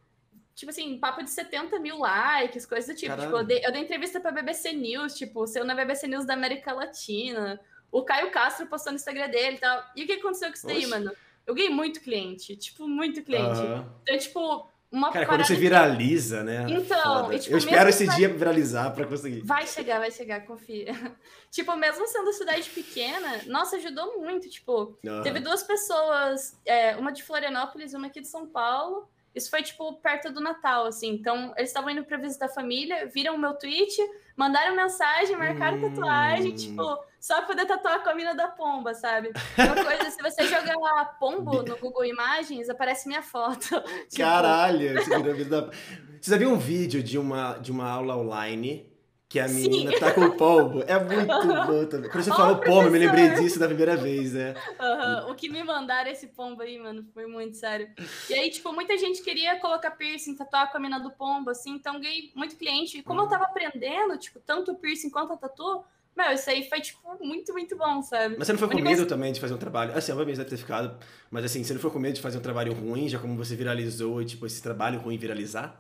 [0.56, 3.16] Tipo assim, papo de 70 mil likes, coisas do tipo.
[3.16, 6.34] tipo eu, dei, eu dei entrevista pra BBC News, tipo, saiu na BBC News da
[6.34, 7.60] América Latina
[7.92, 9.84] o Caio Castro postou no Instagram dele e tal.
[9.96, 10.88] E o que aconteceu com isso daí, Oxe.
[10.88, 11.12] mano?
[11.50, 13.60] Eu ganhei muito cliente, tipo, muito cliente.
[13.60, 13.84] Uhum.
[14.04, 16.68] Então, tipo, uma Cara, quando você viraliza, né?
[16.70, 18.16] Então, e, tipo, eu espero esse vai...
[18.16, 19.42] dia viralizar para conseguir.
[19.42, 20.94] Vai chegar, vai chegar, confia.
[21.50, 24.48] tipo, mesmo sendo cidade pequena, nossa, ajudou muito.
[24.48, 25.24] Tipo, uhum.
[25.24, 29.10] teve duas pessoas, é, uma de Florianópolis e uma aqui de São Paulo.
[29.34, 31.10] Isso foi, tipo, perto do Natal, assim.
[31.10, 33.96] Então, eles estavam indo pra visitar a família, viram o meu tweet,
[34.36, 35.90] mandaram mensagem, marcaram hum...
[35.90, 36.82] tatuagem, tipo,
[37.20, 39.32] só pra poder tatuar com a mina da pomba, sabe?
[39.58, 43.82] Uma coisa, se você jogar lá pombo no Google Imagens, aparece minha foto.
[44.10, 44.18] tipo...
[44.18, 44.96] Caralho!
[45.04, 48.89] Você já viu um vídeo de uma, de uma aula online
[49.30, 50.00] que a menina Sim.
[50.00, 50.84] tá com o pombo.
[50.88, 51.28] É muito
[51.68, 52.10] bom também.
[52.10, 54.56] Quando você oh, falou pombo, eu me lembrei disso da primeira vez, né?
[54.80, 55.32] Uhum.
[55.32, 57.88] O que me mandaram esse pombo aí, mano, foi muito sério.
[58.28, 61.70] E aí, tipo, muita gente queria colocar piercing, tatuar com a mina do pombo, assim,
[61.70, 62.98] então ganhei muito cliente.
[62.98, 63.28] E como uhum.
[63.28, 65.84] eu tava aprendendo, tipo, tanto o piercing quanto a tatu,
[66.18, 68.36] meu, isso aí foi, tipo, muito, muito bom, sabe?
[68.36, 69.96] Mas você não foi com medo também de fazer um trabalho?
[69.96, 70.98] Assim, obviamente deve ter ficado,
[71.30, 73.56] mas assim, você não foi com medo de fazer um trabalho ruim, já como você
[73.56, 75.80] viralizou, e, tipo, esse trabalho ruim viralizar?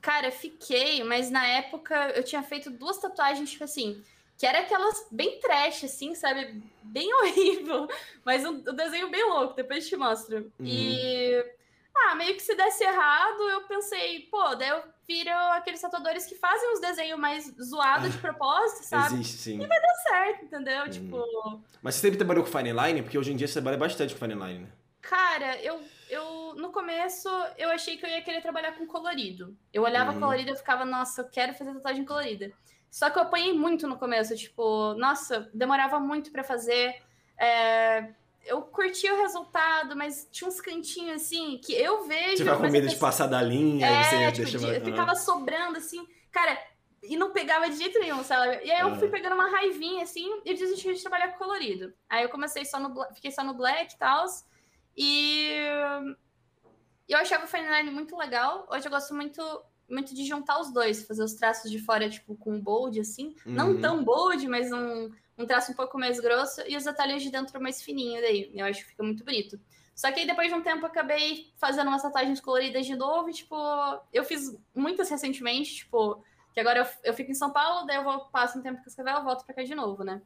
[0.00, 4.02] Cara, fiquei, mas na época eu tinha feito duas tatuagens, tipo assim,
[4.38, 6.62] que era aquelas bem trash, assim, sabe?
[6.82, 7.88] Bem horrível,
[8.24, 10.50] mas um, um desenho bem louco, depois te mostro.
[10.58, 10.66] Uhum.
[10.66, 11.44] E.
[11.94, 16.34] Ah, meio que se desse errado, eu pensei, pô, daí eu viro aqueles tatuadores que
[16.34, 19.14] fazem os desenhos mais zoados ah, de propósito, sabe?
[19.14, 19.62] Existe, sim.
[19.62, 20.84] E vai dar certo, entendeu?
[20.84, 20.90] Uhum.
[20.90, 21.62] Tipo.
[21.82, 23.02] Mas você sempre trabalhou com fine line?
[23.02, 24.68] Porque hoje em dia você trabalha bastante com fine line, né?
[25.02, 25.80] Cara, eu,
[26.12, 29.56] eu no começo eu achei que eu ia querer trabalhar com colorido.
[29.72, 30.20] Eu olhava uhum.
[30.20, 32.52] colorido e ficava, nossa, eu quero fazer tatuagem colorida.
[32.90, 37.02] Só que eu apanhei muito no começo, tipo, nossa, demorava muito para fazer.
[37.40, 38.10] É,
[38.44, 42.36] eu curtia o resultado, mas tinha uns cantinhos assim que eu vejo.
[42.36, 44.84] Você vai com medo de passar da linha, é, você tipo, deixa...
[44.84, 46.58] ficava sobrando assim, cara,
[47.02, 48.60] e não pegava de jeito nenhum, sabe?
[48.62, 51.94] E aí eu fui pegando uma raivinha assim e desisti de trabalhar com colorido.
[52.06, 54.26] Aí eu comecei só no fiquei só no black e tal.
[54.96, 55.50] E
[57.08, 58.66] eu achava o Fine muito legal.
[58.70, 59.42] Hoje eu gosto muito
[59.88, 63.36] muito de juntar os dois, fazer os traços de fora, tipo, com bold, assim.
[63.44, 63.52] Uhum.
[63.52, 66.62] Não tão bold, mas um, um traço um pouco mais grosso.
[66.66, 68.50] E os atalhos de dentro mais fininho daí.
[68.54, 69.60] Eu acho que fica muito bonito.
[69.94, 73.28] Só que aí, depois de um tempo, eu acabei fazendo umas tatuagens coloridas de novo.
[73.28, 73.54] E, tipo,
[74.12, 76.24] eu fiz muitas recentemente, tipo...
[76.54, 78.84] Que agora eu, eu fico em São Paulo, daí eu vou, passo um tempo em
[78.84, 80.20] Cascavel, volto pra cá de novo, né?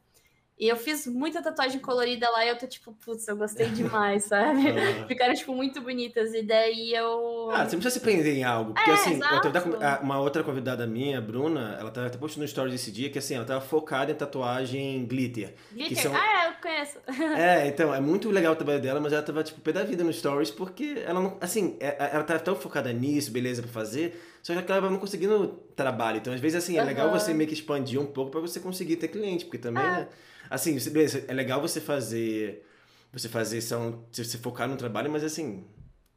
[0.59, 4.23] E eu fiz muita tatuagem colorida lá e eu tô tipo, putz, eu gostei demais,
[4.23, 4.71] sabe?
[4.71, 5.07] Uhum.
[5.07, 6.33] Ficaram, tipo, muito bonitas.
[6.33, 7.51] E daí eu.
[7.51, 8.73] Ah, você não precisa se prender em algo.
[8.73, 12.73] Porque, é, assim, tava, uma outra convidada minha, Bruna, ela tava até postando no stories
[12.73, 15.53] esse dia que, assim, ela tava focada em tatuagem glitter.
[15.71, 16.01] Glitter?
[16.01, 16.15] São...
[16.15, 16.97] Ah, é, eu conheço.
[17.37, 20.03] é, então, é muito legal o trabalho dela, mas ela tava, tipo, pé da vida
[20.03, 21.37] no stories porque ela não.
[21.39, 24.19] Assim, é, ela tava tão focada nisso, beleza, pra fazer.
[24.41, 26.17] Só que ela não conseguindo trabalho.
[26.17, 26.87] Então, às vezes, assim, é uhum.
[26.87, 29.91] legal você meio que expandir um pouco pra você conseguir ter cliente, porque também, é.
[29.91, 30.07] né?
[30.49, 32.65] Assim, beleza, é legal você fazer.
[33.11, 34.05] Você fazer são.
[34.11, 35.65] Você focar no trabalho, mas assim.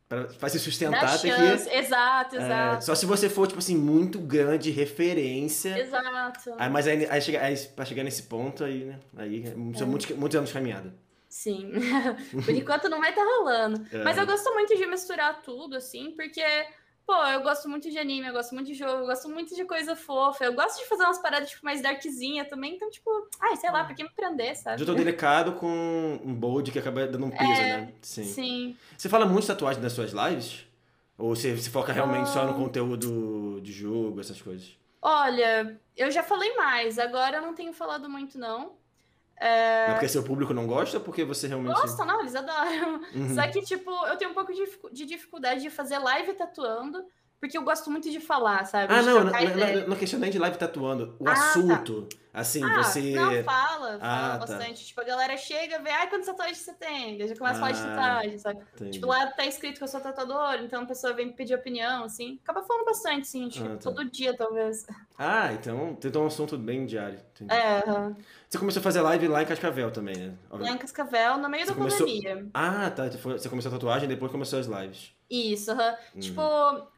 [0.09, 1.77] Pra, pra se sustentar tem que.
[1.77, 2.85] Exato, é, exato.
[2.85, 5.79] Só se você for, tipo assim, muito grande, referência.
[5.79, 6.53] Exato.
[6.59, 8.99] Aí, mas aí, aí, chega, aí pra chegar nesse ponto, aí, né?
[9.17, 9.45] Aí
[9.77, 9.91] são é.
[9.91, 10.93] muitos, muitos anos de caminhada.
[11.29, 11.71] Sim.
[12.45, 13.87] Por enquanto não vai estar tá rolando.
[13.93, 14.03] É.
[14.03, 16.43] Mas eu gosto muito de misturar tudo, assim, porque
[17.07, 19.65] Pô, eu gosto muito de anime, eu gosto muito de jogo, eu gosto muito de
[19.65, 20.45] coisa fofa.
[20.45, 22.75] Eu gosto de fazer umas paradas, tipo, mais darkzinha também.
[22.77, 23.11] Então, tipo,
[23.41, 24.81] ai, sei lá, pra que me prender, sabe?
[24.81, 27.93] Eu tô delicado com um bold que acaba dando um peso, é, né?
[28.01, 28.25] Sim.
[28.25, 28.77] Sim.
[28.97, 30.67] Você fala muito de tatuagem nas suas lives?
[31.19, 34.79] Ou você se foca realmente só no conteúdo de jogo, essas coisas?
[35.03, 36.99] Olha, eu já falei mais.
[36.99, 38.73] Agora eu não tenho falado muito, não.
[39.41, 39.87] É...
[39.89, 41.75] é porque seu público não gosta ou porque você realmente.
[41.75, 43.01] Gosta, não, eles adoram.
[43.15, 43.35] Uhum.
[43.35, 44.53] Só que, tipo, eu tenho um pouco
[44.93, 47.03] de dificuldade de fazer live tatuando,
[47.41, 48.93] porque eu gosto muito de falar, sabe?
[48.93, 51.17] Ah, de não, não, não, não questão nem de live tatuando.
[51.19, 51.41] O ah, tá.
[51.41, 52.03] assunto.
[52.03, 52.19] Tá.
[52.35, 53.01] Assim, ah, você.
[53.13, 54.47] Não, fala, fala ah, tá.
[54.47, 54.85] bastante.
[54.85, 57.17] Tipo, a galera chega, vê, ai, quantas tatuagens você tem?
[57.17, 58.61] Daí já começa a falar de ah, tatuagem, sabe?
[58.75, 58.91] Entendi.
[58.91, 62.39] Tipo, lá tá escrito que eu sou tatuador, então a pessoa vem pedir opinião, assim.
[62.45, 63.79] Acaba falando bastante, sim, tipo, ah, tá.
[63.79, 64.87] todo dia, talvez.
[65.19, 67.19] Ah, então tem um assunto bem diário.
[67.35, 67.55] Entendi.
[67.55, 67.83] É.
[68.49, 70.35] Você começou a fazer live lá em Cascavel também, né?
[70.51, 72.07] Lá em Cascavel, no meio você da começou...
[72.07, 72.47] pandemia.
[72.53, 73.09] Ah, tá.
[73.09, 75.19] Você começou a tatuagem e depois começou as lives.
[75.31, 76.21] Isso, uhum.
[76.21, 76.43] Tipo,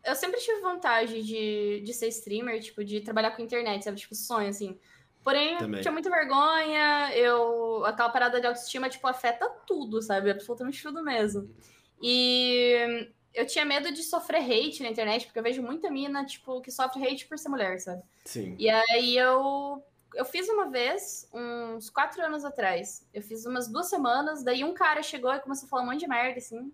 [0.05, 3.99] eu sempre tive vontade de, de ser streamer, tipo, de trabalhar com internet, sabe?
[3.99, 4.79] Tipo, sonho, assim.
[5.23, 5.83] Porém, Também.
[5.83, 7.85] tinha muita vergonha, eu...
[7.85, 10.31] Aquela parada de autoestima, tipo, afeta tudo, sabe?
[10.31, 11.55] Absolutamente tudo mesmo.
[12.01, 16.63] E eu tinha medo de sofrer hate na internet, porque eu vejo muita mina, tipo,
[16.63, 18.03] que sofre hate por ser mulher, sabe?
[18.25, 18.57] Sim.
[18.59, 19.85] E aí eu...
[20.15, 23.07] Eu fiz uma vez, uns quatro anos atrás.
[23.15, 26.01] Eu fiz umas duas semanas, daí um cara chegou e começou a falar um monte
[26.01, 26.71] de merda, assim.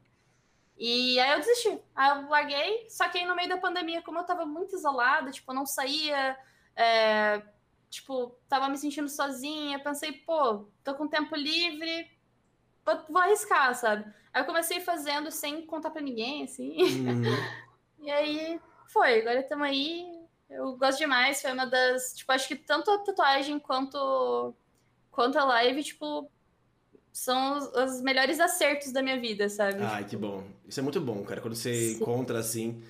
[0.79, 1.79] E aí eu desisti.
[1.95, 5.31] Aí eu larguei, só que aí no meio da pandemia, como eu tava muito isolada,
[5.31, 6.39] tipo, eu não saía...
[6.77, 7.43] É
[7.91, 12.11] tipo, tava me sentindo sozinha, pensei, pô, tô com tempo livre,
[12.85, 14.05] vou, vou arriscar, sabe?
[14.33, 16.77] Aí eu comecei fazendo sem contar pra ninguém, assim.
[16.83, 17.23] Uhum.
[18.01, 20.07] e aí foi, agora estamos aí.
[20.51, 22.15] Eu gosto demais, foi uma das.
[22.15, 24.55] Tipo, acho que tanto a tatuagem quanto,
[25.11, 26.31] quanto a live, tipo,
[27.19, 29.83] são os, os melhores acertos da minha vida, sabe?
[29.83, 30.45] Ai, que bom.
[30.69, 31.41] Isso é muito bom, cara.
[31.41, 31.97] Quando você Sim.
[31.97, 32.81] encontra assim.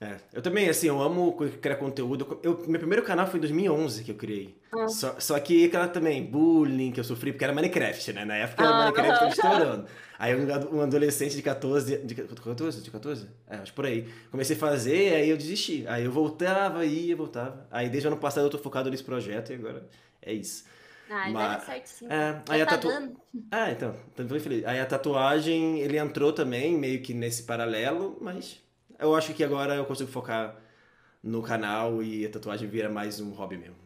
[0.00, 0.16] É.
[0.32, 2.40] Eu também, assim, eu amo criar conteúdo.
[2.42, 4.56] Eu, meu primeiro canal foi em 2011 que eu criei.
[4.72, 4.88] Ah.
[4.88, 8.24] Só, só que aquela também, bullying que eu sofri, porque era Minecraft, né?
[8.24, 9.86] Na época era ah, Minecraft estourando.
[10.18, 12.82] Aí um adolescente de 14, de 14?
[12.82, 13.28] De 14?
[13.48, 14.08] É, acho por aí.
[14.30, 15.84] Comecei a fazer, aí eu desisti.
[15.86, 17.66] Aí eu voltava, ia, voltava.
[17.70, 19.86] Aí desde o ano passado eu tô focado nesse projeto e agora
[20.22, 20.64] é isso.
[21.10, 22.06] Ah, Mas, certo sim.
[22.08, 22.88] É, aí a tá tatu...
[23.50, 24.64] Ah, então, muito feliz.
[24.64, 28.62] Aí a tatuagem, ele entrou também, meio que nesse paralelo, mas
[28.96, 30.56] eu acho que agora eu consigo focar
[31.22, 33.76] no canal e a tatuagem vira mais um hobby mesmo.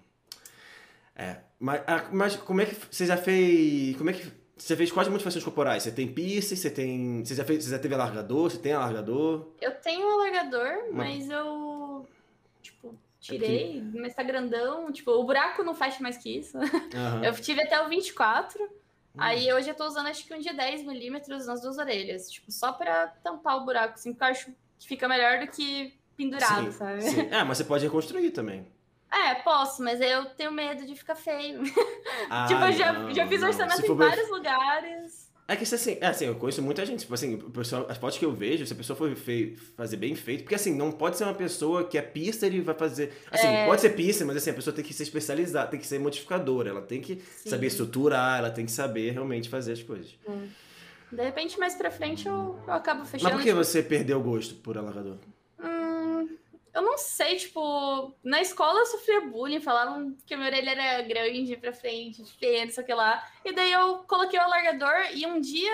[1.16, 3.96] É, mas, ah, mas como é que você já fez.
[3.96, 4.44] Como é que.
[4.56, 5.82] Você fez quais modificações corporais?
[5.82, 7.24] Você tem piercing, você tem.
[7.24, 8.50] Você já, fez, você já teve alargador?
[8.50, 9.52] Você tem alargador?
[9.60, 12.06] Eu tenho um alargador, mas eu.
[12.62, 14.92] Tipo, tirei, é mas tá grandão.
[14.92, 16.58] Tipo, o buraco não fecha mais que isso.
[16.58, 17.24] Uhum.
[17.24, 18.62] Eu tive até o 24.
[18.62, 18.68] Hum.
[19.16, 22.30] Aí hoje eu tô usando acho que um dia 10 milímetros nas duas orelhas.
[22.30, 24.46] Tipo, só pra tampar o buraco, assim, porque eu acho
[24.78, 27.02] que fica melhor do que pendurado, sim, sabe?
[27.02, 27.28] Sim.
[27.30, 28.66] É, mas você pode reconstruir também.
[29.10, 31.62] É, posso, mas eu tenho medo de ficar feio.
[32.28, 35.23] Ah, tipo, eu já, não, já fiz orçamento em vários lugares.
[35.46, 38.24] É que assim, é assim, eu conheço muita gente, tipo assim, pessoal, as fotos que
[38.24, 41.24] eu vejo, se a pessoa for fei fazer bem feito, porque assim, não pode ser
[41.24, 43.12] uma pessoa que é pista e vai fazer.
[43.30, 43.66] Assim, é...
[43.66, 46.70] pode ser pista, mas assim, a pessoa tem que ser especializada, tem que ser modificadora,
[46.70, 47.50] ela tem que Sim.
[47.50, 50.14] saber estruturar, ela tem que saber realmente fazer as coisas.
[50.26, 50.48] Hum.
[51.12, 53.24] De repente, mais pra frente, eu, eu acabo fechando.
[53.24, 53.62] Mas por que tipo...
[53.62, 55.18] você perdeu o gosto por alargador?
[56.74, 61.02] Eu não sei, tipo, na escola eu sofria bullying, falavam que a minha orelha era
[61.02, 63.24] grande pra frente, feia, não sei o que lá.
[63.44, 65.72] E daí eu coloquei o alargador e um dia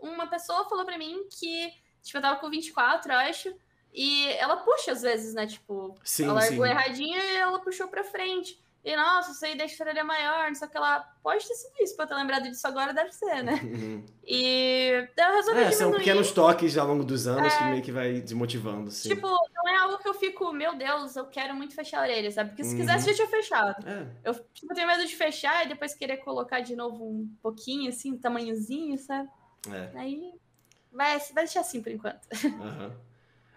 [0.00, 3.56] uma pessoa falou pra mim que, tipo, eu tava com 24, acho,
[3.92, 5.46] e ela puxa às vezes, né?
[5.46, 6.70] Tipo, sim, ela largou sim.
[6.70, 8.62] erradinho e ela puxou pra frente.
[8.84, 11.00] E, nossa, você aí deixa a orelha maior, não sei o que lá.
[11.22, 13.58] Pode ter sido isso, pra ter lembrado disso agora, deve ser, né?
[13.62, 14.04] Uhum.
[14.26, 15.72] E eu resolvi é, diminuir.
[15.72, 17.56] São pequenos toques ao longo dos anos é...
[17.56, 19.08] que meio que vai desmotivando, assim.
[19.08, 22.30] Tipo, não é algo que eu fico, meu Deus, eu quero muito fechar a orelha,
[22.30, 22.50] sabe?
[22.50, 22.80] Porque se uhum.
[22.80, 23.88] quisesse, já tinha fechado.
[23.88, 24.06] É.
[24.22, 28.12] Eu tipo, tenho medo de fechar e depois querer colocar de novo um pouquinho, assim,
[28.12, 29.30] um tamanhozinho, sabe?
[29.70, 29.98] É.
[29.98, 30.30] Aí
[30.92, 32.28] vai, vai deixar assim por enquanto.
[32.44, 32.86] Aham.
[32.86, 33.13] Uhum.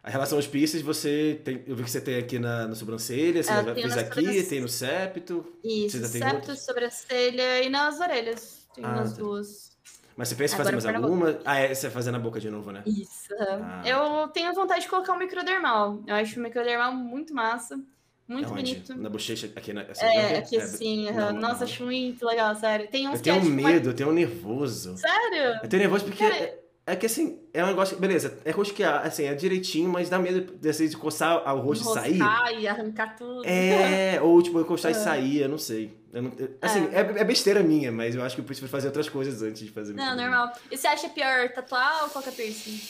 [0.07, 1.61] A relação aos piercings, você tem.
[1.67, 4.69] Eu vi que você tem aqui na, na sobrancelha, você já fez aqui, tem no
[4.69, 5.45] septo.
[5.61, 8.65] Isso, septo, sobrancelha e nas orelhas.
[8.73, 9.17] Tem ah, nas tá.
[9.17, 9.71] duas.
[10.15, 11.37] Mas você pensa em fazer mais alguma?
[11.43, 12.83] Ah, é, você vai fazer na boca de novo, né?
[12.85, 13.33] Isso.
[13.37, 13.81] Ah.
[13.85, 16.01] Eu tenho vontade de colocar um microdermal.
[16.07, 17.77] Eu acho o microdermal muito massa.
[18.25, 18.95] Muito bonito.
[18.95, 19.81] Na bochecha, aqui na.
[19.81, 21.11] Assim, é, aqui é, assim.
[21.11, 21.63] Não, Nossa, não.
[21.65, 22.87] acho muito legal, sério.
[22.87, 24.95] Tem uns eu tenho um medo, eu tenho um nervoso.
[24.95, 25.59] Sério?
[25.61, 26.29] Eu tenho nervoso porque.
[26.29, 27.97] Cara, é que assim, é um negócio.
[27.97, 31.93] Beleza, é rosquear, assim, é direitinho, mas dá medo de, de coçar o rosto e
[31.93, 32.21] sair.
[32.61, 33.45] e arrancar tudo.
[33.45, 34.95] É, ou tipo, encostar é.
[34.95, 35.93] e sair, eu não sei.
[36.13, 37.01] Eu não, assim, é.
[37.01, 37.23] É, é.
[37.25, 39.93] besteira minha, mas eu acho que eu preciso fazer outras coisas antes de fazer.
[39.93, 40.53] Não, normal.
[40.71, 42.81] E você acha pior tatuar ou colocar piercing?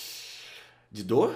[0.92, 1.36] De dor?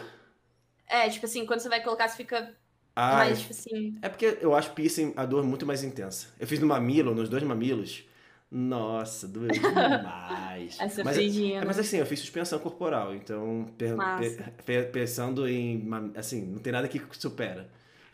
[0.87, 2.53] É, tipo assim, quando você vai colocar, você fica
[2.95, 3.97] ah, mais, tipo assim.
[4.03, 6.27] É porque eu acho piercing a dor muito mais intensa.
[6.39, 8.03] Eu fiz no mamilo, nos dois mamilos.
[8.51, 10.75] Nossa, doeu demais.
[10.81, 13.95] Essa mas, é, é, mas assim, eu fiz suspensão corporal, então per,
[14.65, 15.87] per, pensando em.
[16.17, 17.69] Assim, não tem nada que supera.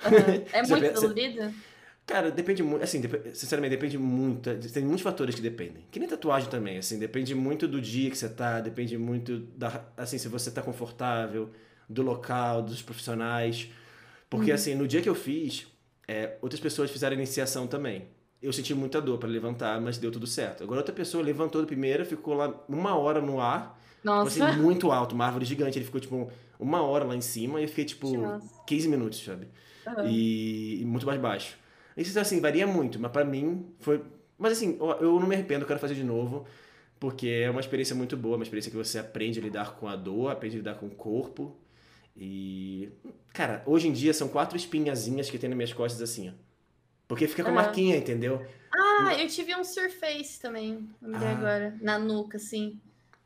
[0.05, 0.45] Uhum.
[0.53, 1.51] É muito dolorido?
[2.05, 3.01] Cara, depende muito, assim,
[3.33, 5.83] sinceramente, depende muito, tem muitos fatores que dependem.
[5.91, 9.83] Que nem tatuagem também, assim, depende muito do dia que você tá, depende muito da,
[9.97, 11.49] assim, se você tá confortável,
[11.89, 13.69] do local, dos profissionais.
[14.29, 14.55] Porque, uhum.
[14.55, 15.67] assim, no dia que eu fiz,
[16.07, 18.07] é, outras pessoas fizeram iniciação também
[18.41, 20.63] eu senti muita dor para levantar, mas deu tudo certo.
[20.63, 23.79] Agora outra pessoa levantou da primeira, ficou lá uma hora no ar.
[24.03, 24.45] Nossa.
[24.45, 25.77] Assim, muito alto, uma árvore gigante.
[25.77, 28.63] Ele ficou, tipo, uma hora lá em cima e eu fiquei, tipo, Nossa.
[28.65, 29.47] 15 minutos, sabe?
[29.87, 30.07] Uhum.
[30.07, 31.57] E, e, muito mais baixo.
[31.95, 34.03] Isso, assim, varia muito, mas para mim foi...
[34.37, 36.45] Mas, assim, eu não me arrependo, eu quero fazer de novo,
[36.99, 39.95] porque é uma experiência muito boa, uma experiência que você aprende a lidar com a
[39.95, 41.57] dor, aprende a lidar com o corpo.
[42.15, 42.89] E,
[43.33, 46.46] cara, hoje em dia são quatro espinhazinhas que tem nas minhas costas, assim, ó.
[47.07, 48.45] Porque fica com a marquinha, entendeu?
[48.73, 51.31] Ah, eu tive um Surface também, ah.
[51.31, 52.79] agora, na nuca, assim.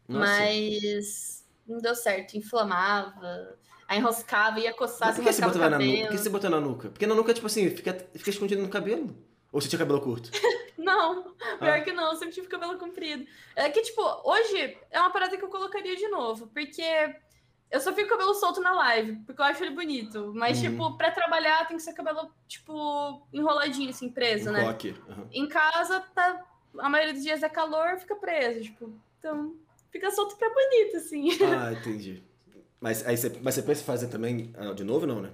[0.07, 0.25] Nossa.
[0.25, 5.79] Mas não deu certo, inflamava, aí enroscava, ia coçar, Mas por que você botou na
[5.79, 6.01] nuca?
[6.01, 6.89] Por que você botou na nuca?
[6.89, 9.15] Porque na nuca, tipo assim, fica, fica escondido no cabelo.
[9.51, 10.31] Ou você tinha cabelo curto?
[10.77, 11.81] não, pior ah.
[11.81, 13.25] que não, eu sempre tive cabelo comprido.
[13.55, 16.83] É que, tipo, hoje é uma parada que eu colocaria de novo, porque
[17.71, 20.33] eu só fico com o cabelo solto na live, porque eu acho ele bonito.
[20.35, 20.71] Mas, uhum.
[20.71, 24.67] tipo, pra trabalhar tem que ser cabelo, tipo, enroladinho, assim, preso, um né?
[24.69, 25.27] Uhum.
[25.31, 26.45] Em casa, tá.
[26.77, 28.61] A maioria dos dias é calor, fica preso.
[28.61, 29.55] Tipo, então,
[29.89, 31.29] fica solto pra bonito, assim.
[31.57, 32.21] Ah, entendi.
[32.79, 35.31] Mas, aí você, mas você pensa em fazer também ah, de novo, não, né?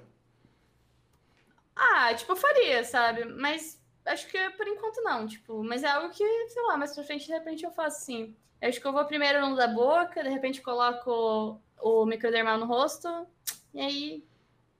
[1.76, 3.26] Ah, tipo, eu faria, sabe?
[3.26, 7.04] Mas acho que por enquanto não, tipo, mas é algo que, sei lá, mais pra
[7.04, 8.36] frente, de repente eu faço assim.
[8.62, 12.65] Eu acho que eu vou primeiro no da boca, de repente coloco o microdermal no
[12.65, 13.07] rosto,
[13.73, 14.23] e aí,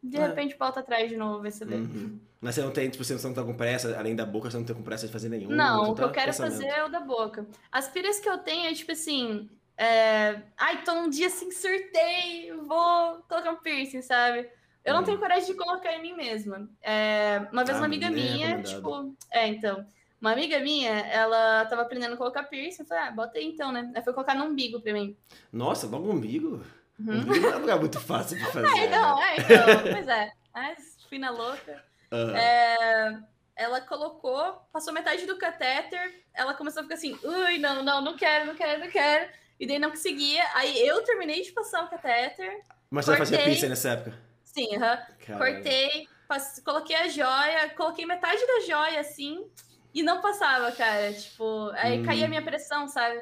[0.02, 0.28] de é.
[0.28, 2.20] repente, volta atrás de novo, ver se uhum.
[2.40, 4.64] Mas você não tem, tipo, você não tá com pressa, além da boca, você não
[4.64, 5.50] tem com pressa de fazer nenhum?
[5.50, 7.48] Não, o que eu quero fazer é o da boca.
[7.72, 10.42] As piras que eu tenho é, tipo assim, é...
[10.56, 14.48] ai, tô num dia assim, surtei, vou colocar um piercing, sabe?
[14.86, 15.04] Eu não hum.
[15.04, 16.70] tenho coragem de colocar em mim mesma.
[16.82, 17.48] É...
[17.52, 19.86] Uma vez ah, uma amiga minha, é tipo, é, então...
[20.20, 22.82] Uma amiga minha, ela tava aprendendo a colocar piercing.
[22.82, 23.92] Eu falei, ah, bota aí então, né?
[23.94, 25.16] Ela foi colocar no umbigo pra mim.
[25.54, 26.64] Nossa, logo umbigo?
[27.00, 27.26] Uhum.
[27.26, 28.68] Não é um lugar muito fácil de fazer.
[28.68, 29.36] É, então, né?
[29.36, 29.94] é, então.
[29.94, 30.32] pois é.
[30.54, 31.84] Mas, fina louca.
[32.12, 32.36] Uhum.
[32.36, 33.20] É,
[33.56, 38.16] ela colocou, passou metade do catéter, ela começou a ficar assim, ui, não, não, não
[38.16, 39.30] quero, não quero, não quero.
[39.60, 40.44] E daí não conseguia.
[40.54, 42.62] Aí eu terminei de passar o catéter.
[42.90, 44.18] Mas você fazia piercing nessa época?
[44.44, 45.38] Sim, uhum.
[45.38, 49.46] cortei, passe, coloquei a joia, coloquei metade da joia, assim,
[49.94, 51.12] e não passava, cara.
[51.14, 52.06] Tipo, aí hum.
[52.06, 53.20] caía a minha pressão, sabe?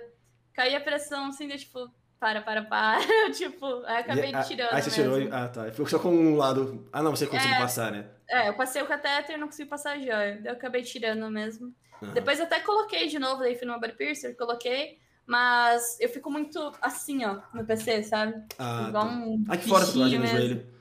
[0.53, 3.01] Caía a pressão, assim, de tipo, para, para, para.
[3.33, 4.73] tipo, acabei e, tirando.
[4.73, 5.15] Aí você mesmo.
[5.15, 5.33] tirou.
[5.33, 5.71] Ah, tá.
[5.71, 6.87] Ficou só com um lado.
[6.91, 8.05] Ah, não, você conseguiu é, passar, né?
[8.29, 10.41] É, eu passei o catéter e não consegui passar a joia.
[10.43, 11.73] Eu acabei tirando mesmo.
[12.01, 12.13] Uhum.
[12.13, 14.99] Depois até coloquei de novo, daí fui no body piercer, coloquei.
[15.25, 18.43] Mas eu fico muito assim, ó, no PC, sabe?
[18.59, 19.11] Ah, Igual tá.
[19.11, 19.43] um.
[19.49, 20.75] Aqui fora tatuagem no joelho.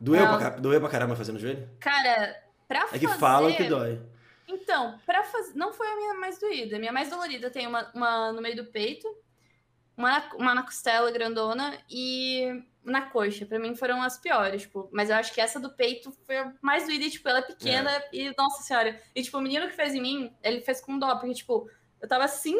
[0.00, 1.68] Doeu pra, doeu pra caramba fazendo joelho?
[1.78, 2.36] Cara,
[2.66, 2.96] pra fazer...
[2.96, 4.00] É que falam que dói.
[4.48, 5.54] Então, pra fazer...
[5.54, 6.76] Não foi a minha mais doída.
[6.76, 9.08] A minha mais dolorida tem uma, uma no meio do peito
[9.98, 13.44] uma na, uma na costela grandona e na coxa.
[13.44, 14.88] Pra mim foram as piores, tipo.
[14.92, 17.42] Mas eu acho que essa do peito foi a mais doída, e, tipo, ela é
[17.42, 18.08] pequena é.
[18.12, 18.98] e, nossa senhora.
[19.14, 21.68] E, tipo, o menino que fez em mim, ele fez com dó, porque, tipo,
[22.00, 22.56] eu tava assim,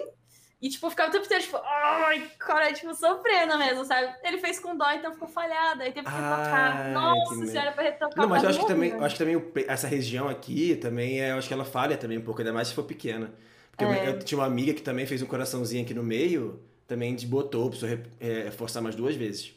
[0.60, 4.12] e, tipo, ficava o tempo inteiro, tipo, ai, cara, tipo, sofrendo mesmo, sabe?
[4.24, 6.90] Ele fez com dó, então ficou falhada, aí teve que retocar.
[6.90, 8.18] Nossa senhora, pra retocar.
[8.18, 11.30] Não, mas eu acho que também, eu acho que também essa região aqui também, é,
[11.30, 13.32] eu acho que ela falha também um pouco, ainda mais se for pequena.
[13.70, 14.08] Porque é.
[14.08, 17.96] eu tinha uma amiga que também fez um coraçãozinho aqui no meio, também desbotou, precisou
[18.18, 19.52] é, forçar mais duas vezes.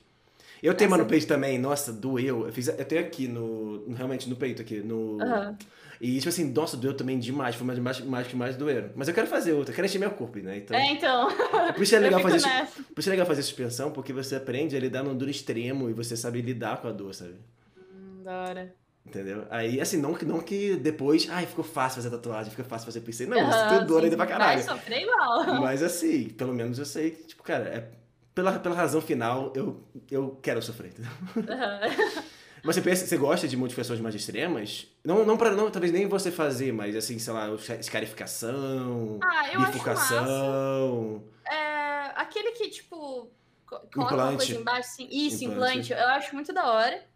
[0.62, 2.46] Eu tenho uma no peito também, nossa, doeu.
[2.46, 5.13] Eu, fiz, eu tenho aqui, no, realmente no peito aqui, no...
[5.13, 5.58] Uhum.
[6.00, 7.56] E, tipo assim, nossa, doeu também demais.
[7.56, 8.89] Foi mais, mais, mais que mais doeram.
[8.96, 10.58] Mas eu quero fazer outra, eu quero encher meu corpo, né?
[10.58, 11.30] Então, é, então.
[11.74, 12.48] Por isso é legal fazer
[12.94, 15.94] Por isso é legal fazer suspensão, porque você aprende a lidar num dor extremo e
[15.94, 17.36] você sabe lidar com a dor, sabe?
[17.78, 18.81] Hum, da hora.
[19.05, 19.45] Entendeu?
[19.49, 23.25] Aí, assim, não, não que depois, ai, ficou fácil fazer tatuagem, fica fácil fazer piercing.
[23.25, 24.63] Não, uhum, você tem dor ainda pra caralho.
[24.63, 25.59] Vai sofrer igual.
[25.59, 27.89] Mas assim, pelo menos eu sei que, tipo, cara, é,
[28.33, 31.11] pela, pela razão final, eu, eu quero sofrer, entendeu?
[31.35, 32.23] Uhum.
[32.63, 34.87] Mas você pensa, você gosta de modificações mais extremas?
[35.03, 39.59] Não, não para não, talvez nem você fazer, mas assim, sei lá, escarificação, ah, eu
[39.61, 41.23] bifurcação.
[41.51, 43.31] É, aquele que, tipo,
[43.65, 44.13] coloca implante.
[44.13, 45.91] uma coisa embaixo, assim, isso, implante.
[45.91, 47.11] implante, eu acho muito da hora.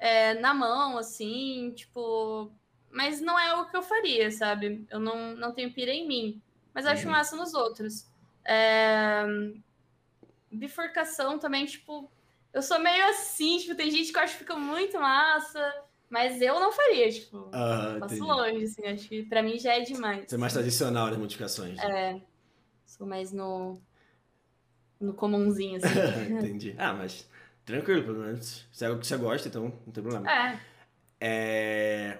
[0.00, 2.50] É, na mão, assim, tipo.
[2.90, 4.84] Mas não é o que eu faria, sabe?
[4.90, 6.42] Eu não, não tenho pira em mim.
[6.74, 7.12] Mas acho uhum.
[7.12, 8.10] massa nos outros.
[8.44, 9.24] É...
[10.50, 12.10] Bifurcação também, tipo,
[12.52, 16.42] eu sou meio assim, tipo, tem gente que eu acho que fica muito massa, mas
[16.42, 18.28] eu não faria, tipo, ah, passo entendi.
[18.28, 20.24] longe, assim, acho que pra mim já é demais.
[20.28, 21.76] Você é mais tradicional nas modificações.
[21.76, 22.14] Né?
[22.14, 22.22] É,
[22.84, 23.80] sou mais no,
[24.98, 25.86] no comumzinho, assim.
[26.34, 26.74] entendi.
[26.76, 27.29] Ah, mas
[27.70, 28.66] tranquilo, pelo menos.
[28.72, 30.30] Se é o que você gosta, então não tem problema.
[30.30, 30.58] É.
[31.20, 32.18] é...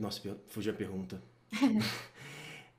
[0.00, 1.20] Nossa, fugiu a pergunta.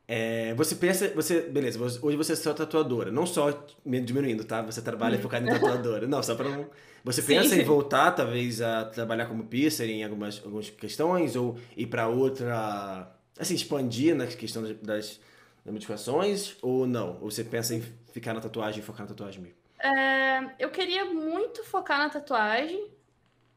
[0.05, 4.61] É, você pensa, você, beleza, hoje você é só tatuadora, não só diminuindo, tá?
[4.61, 6.05] Você trabalha focado em tatuadora.
[6.05, 6.67] Não, só para não.
[7.05, 7.35] Você Sim.
[7.35, 12.07] pensa em voltar, talvez, a trabalhar como piercer em algumas, algumas questões, ou ir para
[12.07, 13.11] outra.
[13.39, 15.19] Assim, expandir na questão das, das
[15.65, 17.17] modificações, ou não?
[17.21, 19.62] Ou você pensa em ficar na tatuagem e focar na tatuagem mesmo?
[19.83, 22.89] É, eu queria muito focar na tatuagem.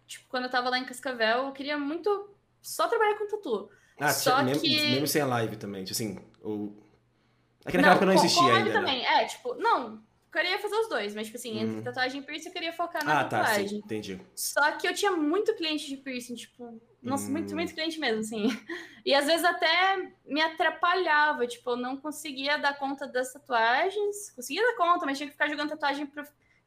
[0.07, 3.71] Tipo, quando eu tava lá em Cascavel, eu queria muito só trabalhar com tatu.
[3.99, 4.77] Ah, Só mesmo, que...
[4.77, 6.77] mesmo sem a live também, tipo assim, ou...
[7.65, 8.69] É que naquela época não existia com ainda.
[8.69, 8.73] Né?
[8.73, 9.23] também, né?
[9.23, 10.03] é, tipo, não,
[10.43, 11.83] queria fazer os dois, mas, tipo assim, entre hum.
[11.83, 13.55] tatuagem e piercing, eu queria focar na ah, tatuagem.
[13.55, 14.21] Ah, tá, sim, entendi.
[14.35, 17.33] Só que eu tinha muito cliente de piercing, tipo, nossa, hum.
[17.33, 18.49] muito, muito cliente mesmo, assim.
[19.07, 24.61] E às vezes até me atrapalhava, tipo, eu não conseguia dar conta das tatuagens, conseguia
[24.61, 26.11] dar conta, mas tinha que ficar jogando tatuagem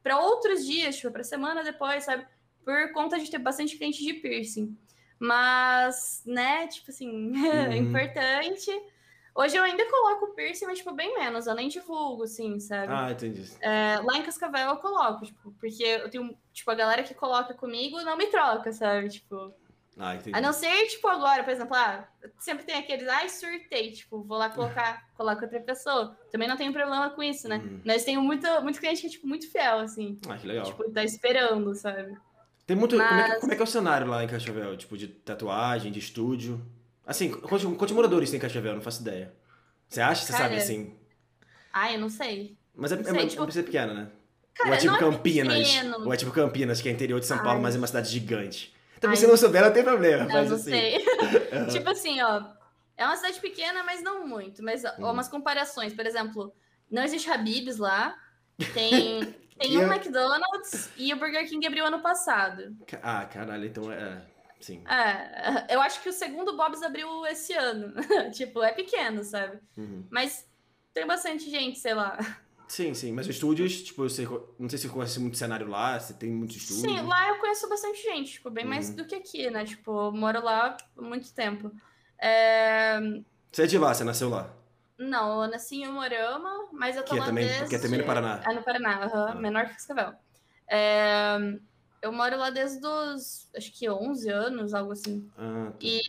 [0.02, 2.26] para outros dias, tipo, pra semana depois, sabe?
[2.64, 4.78] Por conta de ter bastante cliente de piercing.
[5.20, 7.74] Mas, né, tipo assim, é uhum.
[7.74, 8.72] importante.
[9.40, 11.48] Hoje eu ainda coloco piercing, mas, tipo, bem menos.
[11.48, 12.92] Eu nem divulgo, assim, sabe?
[12.92, 13.50] Ah, entendi.
[13.62, 17.54] É, lá em Cascavel eu coloco, tipo, porque eu tenho, tipo, a galera que coloca
[17.54, 19.08] comigo não me troca, sabe?
[19.08, 19.54] Tipo.
[19.98, 20.38] Ah, entendi.
[20.38, 22.06] A não ser, tipo, agora, por exemplo, ah,
[22.38, 26.18] sempre tem aqueles, ai, surtei, tipo, vou lá colocar, coloco outra pessoa.
[26.30, 27.62] Também não tenho problema com isso, né?
[27.64, 27.80] Uhum.
[27.86, 30.18] Mas tenho muito, muito cliente que é, tipo, muito fiel, assim.
[30.28, 30.66] Ah, que legal.
[30.66, 32.14] Tipo, tá esperando, sabe?
[32.68, 32.98] Tem muito.
[32.98, 34.76] Como, é que, Mas- como é que é o cenário lá em Cascavel?
[34.76, 36.62] Tipo, de tatuagem, de estúdio?
[37.10, 38.76] Assim, quantos, quantos moradores tem em Cascavel?
[38.76, 39.34] Não faço ideia.
[39.88, 40.24] Você acha?
[40.26, 40.96] Você sabe assim?
[41.74, 42.56] Ai, eu não sei.
[42.76, 44.10] Mas é, não é, sei, é, tipo- uma cidade pequena, né?
[44.54, 45.58] Cara, Ou é tipo não é Campinas.
[45.58, 46.06] pequeno.
[46.06, 47.62] Ou é tipo Campinas, que é interior de São Paulo, Ai.
[47.62, 48.76] mas é uma cidade gigante.
[49.00, 49.22] Também Ai.
[49.22, 50.26] se não souber, não tem problema.
[50.26, 50.70] Eu Faz não assim.
[50.72, 51.00] sei.
[51.72, 52.44] Tipo assim, ó.
[52.96, 54.62] É uma cidade pequena, mas não muito.
[54.62, 55.12] Mas ó, Uhum.
[55.12, 55.94] umas comparações.
[55.94, 56.54] Por exemplo,
[56.92, 58.14] não existe Habib's lá.
[58.74, 62.76] Tem, tem um é- McDonald's e o Burger King abriu ano passado.
[63.02, 64.22] Ah, caralho, então é.
[64.60, 64.84] Sim.
[64.88, 67.94] É, eu acho que o segundo Bob's abriu esse ano.
[68.34, 69.60] tipo, é pequeno, sabe?
[69.78, 70.06] Uhum.
[70.10, 70.48] Mas
[70.94, 72.18] tem bastante gente, sei lá.
[72.68, 73.12] Sim, sim.
[73.12, 74.28] Mas os estúdios, tipo, sei,
[74.60, 76.82] não sei se você conhece muito cenário lá, se tem muitos estúdios.
[76.82, 78.96] Sim, lá eu conheço bastante gente, tipo, bem mais Uhum.
[78.98, 79.66] do que aqui, né?
[79.66, 81.72] Tipo, eu moro lá há muito tempo.
[82.22, 83.00] É,
[83.52, 84.54] Você é de lá, você nasceu lá.
[85.00, 88.00] Não, eu nasci em Umorama, mas eu tô Que é lá também- que é também
[88.00, 88.42] no Paraná.
[88.46, 89.36] É no Paraná, aham, Ah.
[89.36, 90.14] menor que Cascavel.
[90.70, 91.38] É,
[92.02, 95.30] Eu moro lá desde os, acho que 11 anos, algo assim.
[95.38, 95.78] Ah, tá.
[95.82, 96.02] E,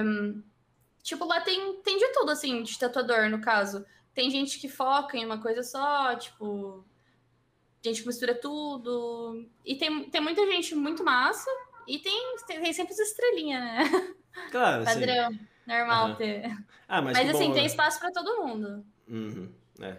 [0.00, 0.42] hum,
[1.02, 3.84] tipo, lá tem, tem de tudo, assim, de tatuador, no caso.
[4.14, 6.84] Tem gente que foca em uma coisa só, tipo...
[7.82, 9.46] Gente que mistura tudo.
[9.64, 11.50] E tem, tem muita gente muito massa.
[11.88, 14.14] E tem, tem, tem sempre as estrelinhas, né?
[14.52, 14.94] Claro, sim.
[14.94, 15.38] Padrão.
[15.66, 16.14] Normal Aham.
[16.16, 16.56] ter.
[16.88, 17.66] Ah, mas, Mas, assim, bom, tem né?
[17.66, 18.84] espaço pra todo mundo.
[19.08, 19.48] Uhum.
[19.80, 19.96] É.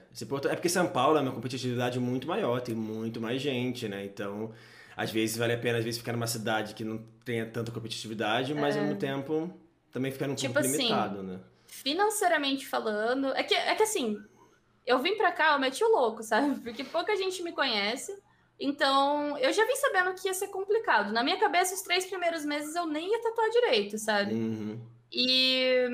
[0.49, 4.05] É porque São Paulo é uma competitividade muito maior, tem muito mais gente, né?
[4.05, 4.53] Então,
[5.01, 8.53] às vezes vale a pena às vezes ficar numa cidade que não tenha tanta competitividade,
[8.53, 9.51] mas ao mesmo tempo
[9.91, 10.37] também ficar num É.
[10.37, 11.39] Tipo pouco assim, limitado, né?
[11.71, 14.21] financeiramente falando, é que, é que assim,
[14.85, 16.59] eu vim pra cá, eu meti o louco, sabe?
[16.61, 18.15] Porque pouca gente me conhece.
[18.59, 21.11] Então, eu já vim sabendo que ia ser complicado.
[21.11, 24.35] Na minha cabeça, os três primeiros meses eu nem ia tatuar direito, sabe?
[24.35, 24.79] Uhum.
[25.11, 25.87] E,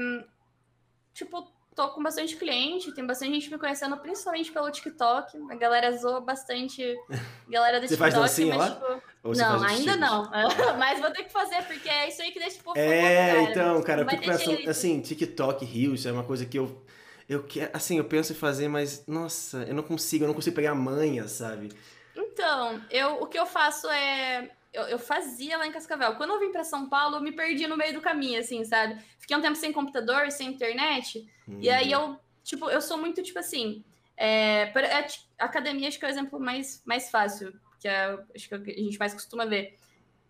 [1.14, 5.38] tipo, tô com bastante cliente, tem bastante gente me conhecendo, principalmente pelo TikTok.
[5.52, 6.84] A galera zoa bastante.
[7.48, 8.76] Galera do Você faz TikTok, dancinha mas, lá?
[8.76, 10.10] tipo, não, faz ainda tipos?
[10.10, 10.32] não.
[10.80, 13.52] mas vou ter que fazer, porque é isso aí que deixa o povo É, famoso,
[13.52, 16.84] então, cara, eu fico pensando, assim, TikTok, Reels, é uma coisa que eu.
[17.30, 20.56] Eu quero, assim, eu penso em fazer, mas, nossa, eu não consigo, eu não consigo
[20.56, 21.70] pegar a manha, sabe?
[22.16, 24.50] Então, eu, o que eu faço é.
[24.74, 26.16] Eu, eu fazia lá em Cascavel.
[26.16, 29.02] Quando eu vim pra São Paulo, eu me perdi no meio do caminho, assim, sabe?
[29.20, 31.26] Fiquei um tempo sem computador, sem internet.
[31.60, 32.12] E aí Uhum.
[32.14, 33.84] eu, tipo, eu sou muito, tipo assim.
[34.16, 35.08] É, é,
[35.40, 38.84] academia acho que é o exemplo mais, mais fácil, que é, acho que é a
[38.84, 39.78] gente mais costuma ver.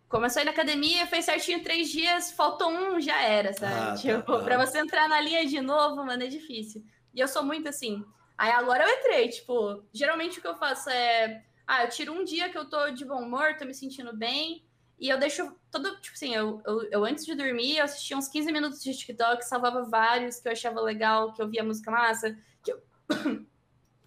[0.10, 3.74] Começou a ir na academia, fez certinho três dias, faltou um, já era, sabe?
[3.76, 4.44] Ah, tá, tipo, aham.
[4.44, 6.82] pra você entrar na linha de novo, mano, é difícil.
[7.14, 8.06] E eu sou muito assim.
[8.38, 11.44] Aí agora eu entrei, tipo, geralmente o que eu faço é.
[11.68, 14.64] Ah, eu tiro um dia que eu tô de bom humor, tô me sentindo bem.
[15.00, 18.28] E eu deixo todo, tipo assim, eu, eu, eu antes de dormir, eu assistia uns
[18.30, 22.36] 15 minutos de TikTok, salvava vários que eu achava legal, que eu via música massa,
[22.64, 22.82] que eu...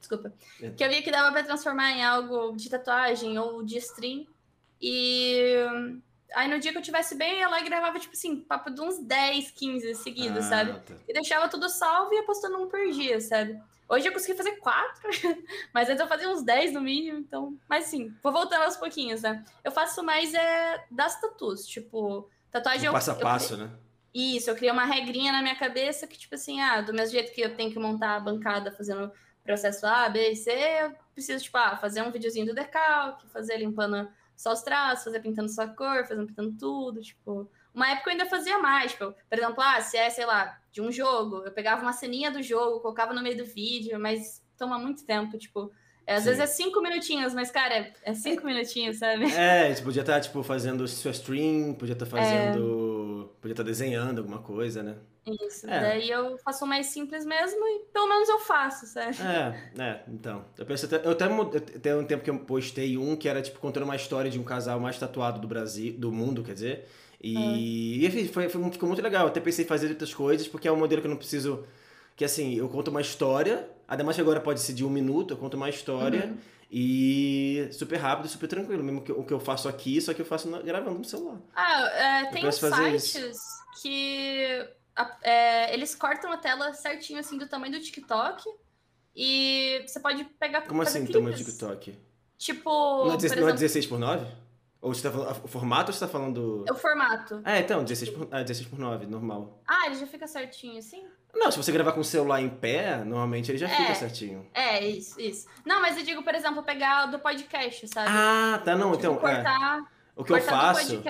[0.00, 0.32] Desculpa.
[0.60, 0.70] É.
[0.70, 4.26] Que eu via que dava pra transformar em algo de tatuagem ou de stream.
[4.80, 5.54] E
[6.34, 8.70] aí no dia que eu tivesse bem, eu ia lá e gravava, tipo assim, papo
[8.70, 10.80] de uns 10, 15 seguidos, Ah, sabe?
[10.80, 10.94] tá.
[11.06, 13.60] E deixava tudo salvo e ia postando um por dia, sabe?
[13.90, 15.02] Hoje eu consegui fazer quatro,
[15.74, 17.58] mas antes eu fazia uns 10 no mínimo, então.
[17.68, 19.44] Mas sim, vou voltando aos pouquinhos, né?
[19.64, 23.68] Eu faço mais é das tatus, tipo, tatuagem Um eu- passo a eu passo, né?
[24.14, 27.32] isso, eu criei uma regrinha na minha cabeça que, tipo assim, ah, do mesmo jeito
[27.34, 29.10] que eu tenho que montar a bancada fazendo
[29.42, 33.56] processo A, B e C, eu preciso, tipo, ah, fazer um videozinho do decalque, fazer
[33.56, 37.50] limpando só os traços, fazer pintando só a cor, fazendo pintando tudo, tipo.
[37.74, 40.80] Uma época eu ainda fazia mais, tipo, por exemplo, ah, se é, sei lá, de
[40.80, 44.78] um jogo, eu pegava uma ceninha do jogo, colocava no meio do vídeo, mas toma
[44.78, 45.70] muito tempo, tipo.
[46.06, 46.30] é, às Sim.
[46.30, 49.24] vezes é cinco minutinhos, mas, cara, é, é cinco minutinhos, sabe?
[49.32, 52.08] É, você podia estar, tipo, fazendo sua stream, podia estar É.
[52.08, 53.30] fazendo.
[53.40, 54.96] Podia estar desenhando alguma coisa, né?
[55.46, 55.68] Isso.
[55.68, 55.80] É.
[55.80, 59.16] Daí eu faço o mais simples mesmo e pelo menos eu faço, sabe?
[59.22, 60.44] É, é, então.
[60.58, 60.96] Eu penso até.
[61.06, 63.94] Eu até eu tem um tempo que eu postei um que era, tipo, contando uma
[63.96, 66.88] história de um casal mais tatuado do Brasil, do mundo, quer dizer.
[67.20, 69.22] E, e enfim, foi, foi, ficou muito legal.
[69.24, 71.64] Eu até pensei em fazer outras coisas, porque é um modelo que eu não preciso.
[72.16, 75.32] Que assim, eu conto uma história, ainda mais que agora pode ser de um minuto,
[75.34, 76.36] eu conto uma história Uhum.
[76.70, 78.82] e super rápido, super tranquilo.
[78.82, 81.38] Mesmo que o que eu faço aqui, só que eu faço na- gravando no celular.
[81.54, 83.36] Ah, é, tem uns sites
[83.82, 84.66] que
[84.96, 88.42] a- é, eles cortam a tela certinho assim do tamanho do TikTok
[89.16, 91.54] e você pode pegar Como assim, tamanho do clipes.
[91.58, 91.94] TikTok?
[92.38, 94.26] Tipo, Não é, por 16, não é exemplo, 16 por 9?
[94.82, 95.44] Ou você tá falando.
[95.44, 96.64] O formato ou você tá falando.
[96.68, 97.42] é o formato.
[97.44, 99.60] É, então, 16 por, ah, 16 por 9, normal.
[99.68, 101.04] Ah, ele já fica certinho assim?
[101.34, 103.76] Não, se você gravar com o celular em pé, normalmente ele já É.
[103.76, 104.46] fica certinho.
[104.54, 105.46] É, isso, isso.
[105.66, 108.08] Não, mas eu digo, por exemplo, pegar do podcast, sabe?
[108.10, 109.34] Ah, tá, não, Tipo, então, é.
[109.34, 109.82] cortar,
[110.16, 111.02] O que eu faço,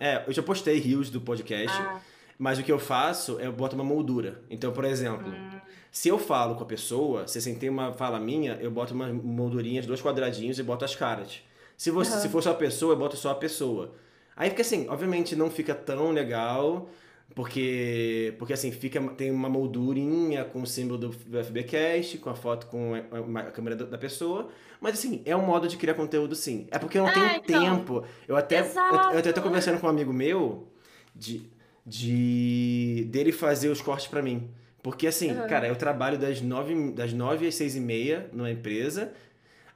[0.00, 2.00] é, eu já postei rios do podcast, Ah,
[2.38, 4.42] mas o que eu faço é eu boto uma moldura.
[4.50, 5.60] Então, por exemplo, hum,
[5.90, 9.12] se eu falo com a pessoa, se assim tem uma fala minha, eu boto umas
[9.14, 11.40] moldurinhas, dois quadradinhos e boto as caras.
[11.76, 12.20] Se, você, Aham.
[12.20, 13.94] se for só a pessoa, eu boto só a pessoa.
[14.36, 16.88] Aí fica assim, obviamente não fica tão legal,
[17.34, 22.66] porque, porque assim, fica, tem uma moldurinha com o símbolo do, FBcast, com a foto
[22.66, 24.48] com a, a câmera da, pessoa,
[24.80, 26.66] mas assim, é um modo de criar conteúdo sim.
[26.70, 27.46] É porque eu não É, tenho então.
[27.46, 28.04] tempo.
[28.28, 29.08] Eu até, eu, Exato.
[29.12, 30.68] eu até tô conversando com um amigo meu
[31.14, 31.48] de,
[31.86, 34.48] de dele fazer os cortes pra mim.
[34.82, 35.46] Porque assim, Aham.
[35.46, 39.12] cara, eu trabalho das nove, das nove às seis e meia numa empresa,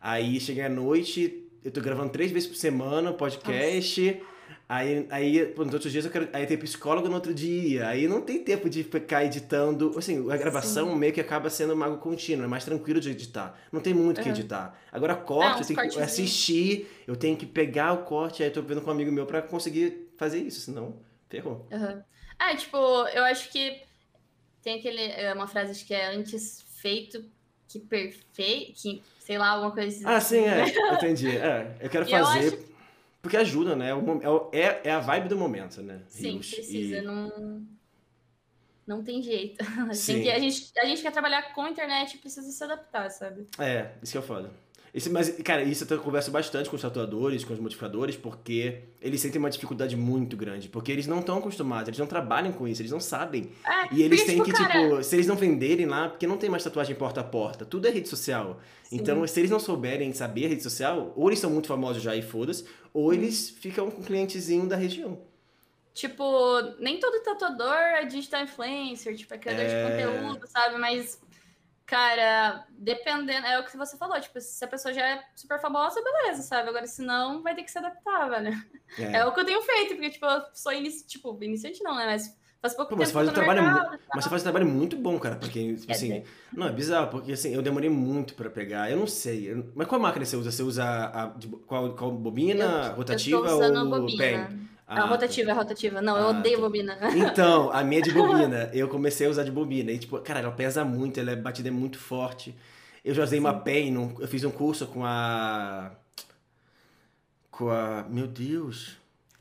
[0.00, 4.22] aí chega à noite, eu tô gravando três vezes por semana podcast,
[4.68, 8.06] aí, aí pô, nos outros dias eu quero, aí tem psicólogo no outro dia, aí
[8.08, 11.98] não tem tempo de ficar editando, assim, a gravação meio que acaba sendo uma água
[11.98, 14.38] contínua, é mais tranquilo de editar, não tem muito o que Aham.
[14.38, 14.78] editar.
[14.92, 18.62] Agora corte, eu tenho que assistir, eu tenho que pegar o corte, aí eu tô
[18.62, 21.66] vendo com um amigo meu pra conseguir fazer isso, senão ferrou.
[21.72, 22.04] aham.
[22.40, 23.82] É, tipo, eu acho que
[24.62, 27.24] tem aquele, é uma frase que é antes feito
[27.68, 30.04] que perfeito, que, sei lá, alguma coisa assim.
[30.06, 30.64] Ah, sim, é.
[30.94, 31.36] Entendi.
[31.36, 32.54] É, eu quero E eu fazer.
[32.54, 32.68] acho-
[33.20, 33.90] Porque ajuda, né?
[33.90, 36.00] É É, é, é a vibe do momento, né?
[36.08, 36.50] Sim, Rios.
[36.54, 37.66] precisa, E- não,
[38.86, 39.62] não tem jeito.
[39.92, 40.14] Sim.
[40.14, 43.46] Tem que, a, gente, a gente quer trabalhar com internet e precisa se adaptar, sabe?
[43.58, 44.50] É, isso que é foda.
[44.94, 49.20] Isso, mas, cara, isso eu converso bastante com os tatuadores, com os modificadores, porque eles
[49.20, 50.68] sentem uma dificuldade muito grande.
[50.68, 53.50] Porque eles não estão acostumados, eles não trabalham com isso, eles não sabem.
[53.64, 56.48] É, E eles têm que, cara, tipo, se eles não venderem lá, porque não tem
[56.48, 58.60] mais tatuagem porta a porta, tudo é rede social.
[58.82, 58.96] sim.
[58.96, 62.16] Então, se eles não souberem saber a rede social, ou eles são muito famosos já
[62.16, 65.18] e foda-se, ou eles ficam com um clientezinho da região.
[65.94, 66.22] Tipo,
[66.78, 69.66] nem todo tatuador é digital influencer, tipo, é criador É.
[69.66, 70.78] de conteúdo, sabe?
[70.78, 71.20] Mas,
[71.88, 76.02] cara, dependendo, é o que você falou, tipo, se a pessoa já é super famosa,
[76.04, 76.68] beleza, sabe?
[76.68, 78.54] Agora, se não, vai ter que se adaptar, velho.
[78.98, 81.06] É, o que eu tenho feito, porque, tipo, eu sou inici...
[81.06, 82.04] tipo, iniciante não, né?
[82.04, 83.98] Mas faz pouco Pô, tempo mas você faz um trabalho mercado?
[84.14, 86.12] Mas você faz um trabalho muito bom, cara, pra quem, tipo É, assim...
[86.12, 86.24] é.
[86.52, 89.50] Não, é bizarro, porque assim, eu demorei muito pra pegar, eu não sei.
[89.50, 90.52] eu- Mas qual máquina você usa?
[90.52, 94.18] Você usa a, de- qual, qual bobina, Eu- rotativa eu tô usando ou a bobina.
[94.48, 94.68] pen?
[94.90, 96.00] Ah, rotativa, é rotativa.
[96.00, 96.60] Não, eu Ah, odeio tá.
[96.62, 96.98] bobina.
[97.14, 98.70] Então, a minha é de bobina.
[98.72, 99.92] Eu comecei a usar de bobina.
[99.92, 102.56] E, tipo, cara, ela pesa muito, ela é batida é muito forte.
[103.04, 103.60] Eu já usei uma Sim.
[103.60, 105.90] pen, num- eu fiz um curso com a.
[107.50, 108.04] Com a.
[108.08, 108.96] Meu Deus.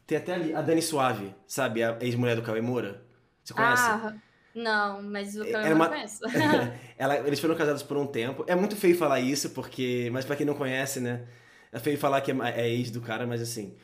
[0.06, 1.84] Tem até ali, a Dani Suave, sabe?
[1.84, 3.02] A ex-mulher do Cauê Moura.
[3.44, 3.84] Você conhece?
[3.84, 4.14] Ah,
[4.56, 6.20] não, mas o eu Era não uma- conheço.
[6.98, 8.44] Ela- eles foram casados por um tempo.
[8.48, 10.10] É muito feio falar isso, porque.
[10.12, 11.26] Mas pra quem não conhece, né?
[11.72, 13.76] É feio falar que é, é ex do cara, mas assim.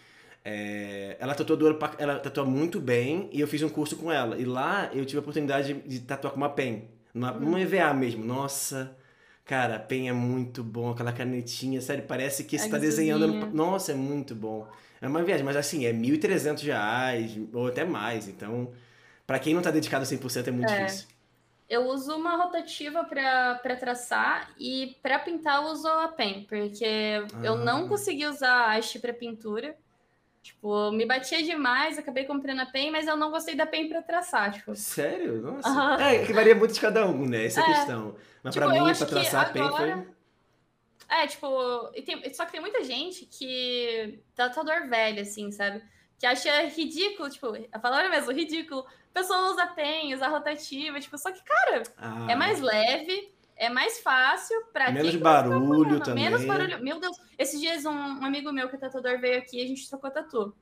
[0.46, 4.38] É, ela tatuadora, pra- ela tatua muito bem e eu fiz um curso com ela.
[4.38, 6.90] E lá eu tive a oportunidade de, tatuar com uma pen.
[7.14, 8.26] Numa, numa EVA mesmo.
[8.26, 8.96] Nossa,
[9.46, 13.28] cara, a pen é muito bom, aquela canetinha, sério, parece que você tá desenhando.
[13.28, 13.48] no-.
[13.52, 14.68] Nossa, é muito bom.
[15.02, 18.28] É uma viagem, mas assim, é 1.300 reais, ou até mais.
[18.28, 18.72] Então,
[19.28, 20.86] pra quem não tá dedicado 100% é muito É.
[20.86, 21.08] difícil.
[21.70, 26.86] Eu uso uma rotativa pra pra traçar e pra pintar eu uso a pen, porque
[27.44, 27.58] eu Ah.
[27.58, 29.76] não consegui usar a haste pra pintura.
[30.44, 34.02] Tipo, me batia demais, acabei comprando a pen, mas eu não gostei da pen pra
[34.02, 34.76] traçar, tipo.
[34.76, 35.42] Sério?
[35.42, 35.70] Nossa.
[35.70, 36.02] Aham.
[36.02, 37.46] É, que varia muito de cada um, né?
[37.46, 37.74] Essa é a É.
[37.74, 38.16] questão.
[38.44, 40.14] Mas Tipo, pra eu mim, que traçar a pen agora- foi.
[41.18, 41.48] É, tipo,
[42.06, 44.20] tem- só que tem muita gente que.
[44.36, 45.82] Tatuador velho, assim, sabe?
[46.20, 48.82] Que acha ridículo, tipo, a palavra mesmo, ridículo.
[48.82, 53.34] A pessoa usa pen, usa rotativa, tipo, só que, cara, Ah, é mais leve,
[53.64, 56.26] é mais fácil pra Menos quem barulho também.
[56.26, 56.84] Menos barulho.
[56.84, 59.68] Meu Deus, esses dias um, um amigo meu que é tatuador veio aqui e a
[59.68, 60.54] gente trocou tatu.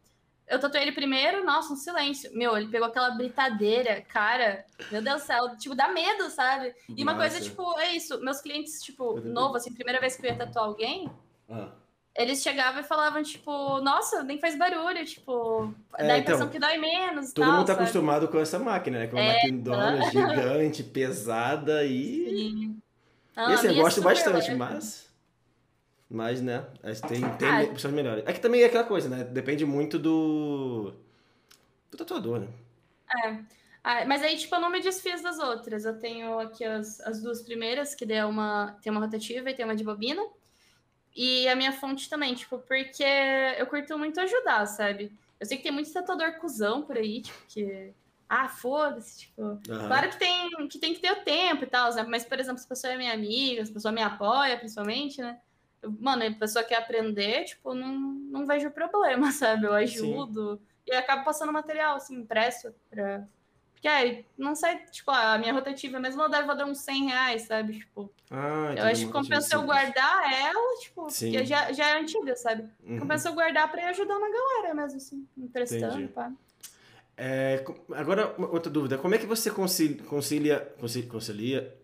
[0.47, 2.29] Eu tatuei ele primeiro, nossa, um silêncio.
[2.35, 4.65] Meu, ele pegou aquela britadeira, cara.
[4.91, 6.73] Meu Deus do céu, tipo, dá medo, sabe?
[6.89, 8.19] E uma coisa, tipo, é isso.
[8.21, 11.09] Meus clientes, tipo, novo, assim, primeira vez que eu ia tatuar alguém,
[11.49, 11.69] Ah.
[12.13, 16.51] eles chegavam e falavam, tipo, nossa, nem faz barulho, tipo, É, dá a impressão então,
[16.51, 17.31] que dói menos.
[17.31, 17.83] Todo tal, mundo tá sabe?
[17.83, 19.07] acostumado com essa máquina, né?
[19.07, 22.25] Com uma É, maquindona gigante, pesada e.
[22.29, 22.81] Sim.
[23.41, 24.55] Não, E assim, a eu é gosto bastante, leve.
[24.55, 25.11] mas.
[26.09, 26.65] Mas, né?
[26.83, 27.63] é, Tem, tem Ah.
[27.71, 28.23] opções melhores.
[28.27, 29.23] É que também é aquela coisa, né?
[29.23, 30.93] Depende muito do.
[31.89, 32.47] Do tatuador, né?
[33.83, 35.85] Ah, mas aí, tipo, eu não me desfiz das outras.
[35.85, 39.65] Eu tenho aqui as, as duas primeiras, que é uma, tem uma rotativa e tem
[39.65, 40.21] uma de bobina.
[41.15, 43.03] E a minha fonte também, tipo, porque
[43.57, 45.11] eu curto muito ajudar, sabe?
[45.39, 47.91] Eu sei que tem muito tatuador cuzão por aí, tipo, que.
[48.33, 49.41] Ah, foda-se, tipo.
[49.41, 49.87] Aham.
[49.87, 52.05] Claro que tem, que tem que ter o tempo e tal, né?
[52.07, 55.19] Mas, por exemplo, se a pessoa é minha amiga, se a pessoa me apoia, principalmente,
[55.21, 55.37] né?
[55.81, 59.65] Eu- Mano, a pessoa quer aprender, tipo, não, não vejo problema, sabe?
[59.65, 60.61] Eu ajudo.
[60.87, 63.27] E eu acabo passando material, assim, impresso pra,
[63.73, 67.41] Porque aí, não sei, tipo, a minha rotativa mesmo, eu deve valer uns 100 reais,
[67.47, 67.79] sabe?
[67.79, 71.31] Tipo, Ah, eu acho que compensa eu guardar ela, tipo, Sim.
[71.31, 72.69] porque já, já é antiga, sabe?
[72.81, 72.99] Uhum.
[72.99, 76.07] Compensa eu guardar pra ir ajudando a galera mesmo, assim, emprestando, Entendi.
[76.13, 76.31] pá.
[77.17, 78.97] É, agora, outra dúvida.
[78.97, 79.97] Como é que você concilia...
[80.03, 80.73] Concilia...
[80.79, 81.75] conci- Concilia...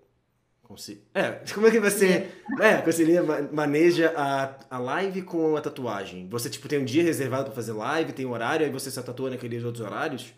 [0.64, 2.30] conci- É, como é que você...
[2.62, 6.28] É, concilia, ma- maneja a, a live com a tatuagem?
[6.30, 9.02] Você, tipo, tem um dia reservado pra fazer live, tem um horário, aí você só
[9.04, 10.34] tatua naqueles outros horários?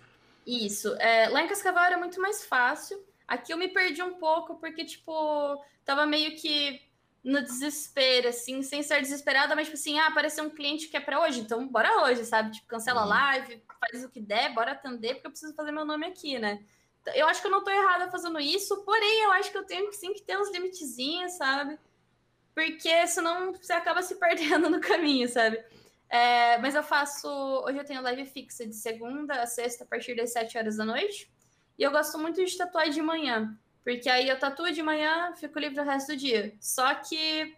[0.45, 0.93] Isso.
[0.99, 2.97] É, lá em Cascavel era muito mais fácil.
[3.27, 5.11] Aqui eu me perdi um pouco, porque, tipo,
[5.85, 6.81] tava meio que
[7.23, 10.99] no desespero, assim, sem ser desesperada, mas, tipo assim, ah, apareceu um cliente que é
[10.99, 12.51] pra hoje, então bora hoje, sabe?
[12.51, 13.09] Tipo, cancela a Uhum.
[13.09, 16.63] live, faz o que der, bora atender, porque eu preciso fazer meu nome aqui, né?
[17.01, 19.65] Então, Eu acho que eu não tô errada fazendo isso, porém, eu acho que eu
[19.65, 21.77] tenho que sim que ter uns limitezinhos, sabe?
[22.53, 25.63] Porque senão você acaba se perdendo no caminho, sabe?
[26.09, 27.27] É, mas eu faço.
[27.65, 30.83] Hoje eu tenho live fixa de segunda a sexta, a partir das 7 horas da
[30.83, 31.31] noite.
[31.77, 33.55] E eu gosto muito de tatuar de manhã.
[33.83, 36.53] Porque aí eu tatuo de manhã, fico livre o resto do dia.
[36.59, 37.57] Só que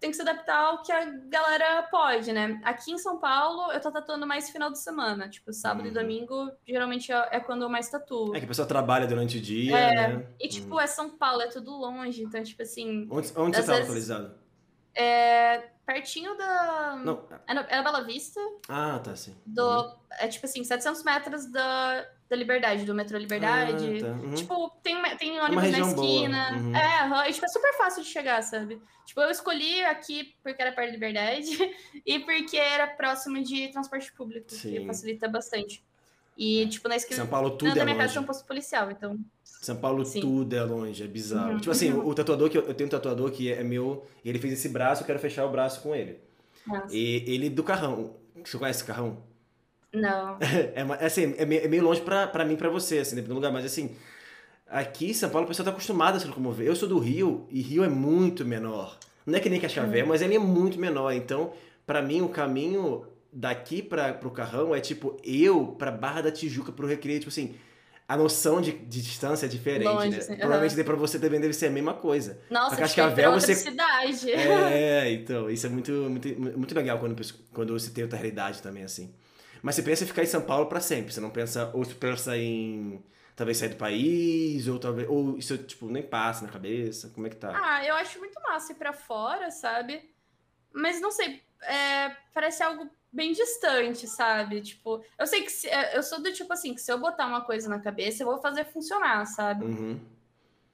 [0.00, 2.60] tem que se adaptar ao que a galera pode, né?
[2.64, 5.28] Aqui em São Paulo, eu tô tatuando mais final de semana.
[5.28, 5.90] Tipo, sábado Uhum.
[5.90, 8.34] e domingo, geralmente é é quando eu mais tatuo.
[8.34, 10.26] É que a pessoa trabalha durante o dia, É, né?
[10.40, 10.80] E, tipo, Uhum.
[10.80, 12.22] é São Paulo, é tudo longe.
[12.22, 14.34] Então, tipo assim, Onde, onde você às tá localizado?
[14.94, 16.96] é pertinho da.
[17.04, 17.26] Não.
[17.46, 18.40] É, no- é Bela Vista.
[18.68, 19.34] Ah, tá, sim.
[19.46, 19.96] do.
[20.18, 23.98] É tipo assim, 700 metros da, da Liberdade, do metrô Liberdade.
[23.98, 24.12] Ah, tá.
[24.12, 24.34] Uhum.
[24.34, 26.52] Tipo, tem, tem ônibus na esquina.
[26.52, 26.76] Uhum.
[26.76, 28.80] É, tipo, é super fácil de chegar, sabe?
[29.06, 31.48] Tipo, eu escolhi aqui porque era perto da Liberdade
[32.04, 34.86] e porque era próximo de transporte público, que Sim.
[34.86, 35.82] facilita bastante.
[36.36, 38.14] E, tipo, na esquina São Paulo tudo é minha casa longe.
[38.14, 39.18] tem um posto policial, então.
[39.42, 40.20] São Paulo Sim.
[40.20, 41.52] tudo é longe, é bizarro.
[41.52, 41.58] Uhum.
[41.58, 44.38] Tipo assim, o, o tatuador que eu, eu tenho um tatuador que é meu, ele
[44.38, 46.20] fez esse braço, eu quero fechar o braço com ele.
[46.66, 46.94] Nossa.
[46.94, 48.14] E ele do carrão.
[48.44, 49.27] Você conhece o carrão?
[49.92, 50.38] Não.
[50.74, 53.16] É, é assim, é meio, é meio longe pra, pra mim e pra você, assim,
[53.16, 53.96] dependendo do lugar, mas assim,
[54.66, 56.66] aqui em São Paulo a pessoa tá acostumada a se locomover.
[56.66, 58.98] Eu sou do Rio e Rio é muito menor.
[59.26, 60.08] Não é que nem Cascavel, Uhum.
[60.08, 61.12] mas ele é muito menor.
[61.12, 61.52] Então,
[61.86, 66.72] pra mim, o caminho daqui pra, pro carrão é tipo eu pra Barra da Tijuca
[66.72, 67.54] pro Recreio, tipo assim.
[68.06, 70.16] A noção de, de distância é diferente, Longe, né?
[70.16, 70.38] assim, aham.
[70.40, 72.40] Provavelmente daí pra você também deve ser a mesma coisa.
[72.50, 74.32] Nossa, pra Cascavel, você- cidade.
[74.32, 77.14] É, então, isso é muito, muito, muito legal quando,
[77.52, 79.12] quando você tem outra realidade também, assim.
[79.62, 81.94] Mas você pensa em ficar em São Paulo pra sempre, você não pensa, ou você
[81.94, 83.02] pensa em
[83.36, 87.30] talvez sair do país, ou talvez, ou isso, tipo, nem passa na cabeça, como é
[87.30, 87.52] que tá?
[87.54, 90.10] Ah, eu acho muito massa ir pra fora, sabe?
[90.72, 94.60] Mas não sei, é, parece algo bem distante, sabe?
[94.60, 97.26] Tipo, eu sei que se- é, eu sou do tipo assim, que se eu botar
[97.26, 99.64] uma coisa na cabeça, eu vou fazer funcionar, sabe?
[99.64, 100.00] Uhum.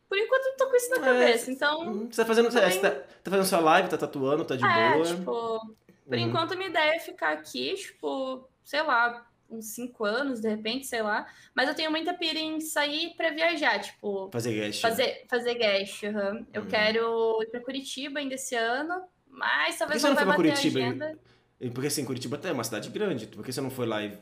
[0.08, 2.06] Por enquanto eu tô com isso na É, cabeça, então.
[2.10, 4.92] Você tá fazendo, também- você tá, tá fazendo sua live, tá tatuando, tá de é,
[4.92, 5.04] boa.
[5.04, 6.18] tipo, por Uhum.
[6.18, 10.86] enquanto a minha ideia é ficar aqui, tipo, sei lá, uns cinco anos, de repente,
[10.86, 11.26] sei lá.
[11.54, 14.80] Mas eu tenho muita pira em sair pra viajar, tipo, Fazer guest.
[14.80, 16.02] fazer, fazer guest.
[16.04, 16.46] aham.
[16.52, 16.68] Eu Uhum.
[16.68, 20.78] quero ir pra Curitiba ainda esse ano, mas talvez você não não vai Curitiba?
[20.80, 21.18] a agenda.
[21.72, 24.18] Porque assim, Curitiba até é uma cidade grande, por que você não foi lá e...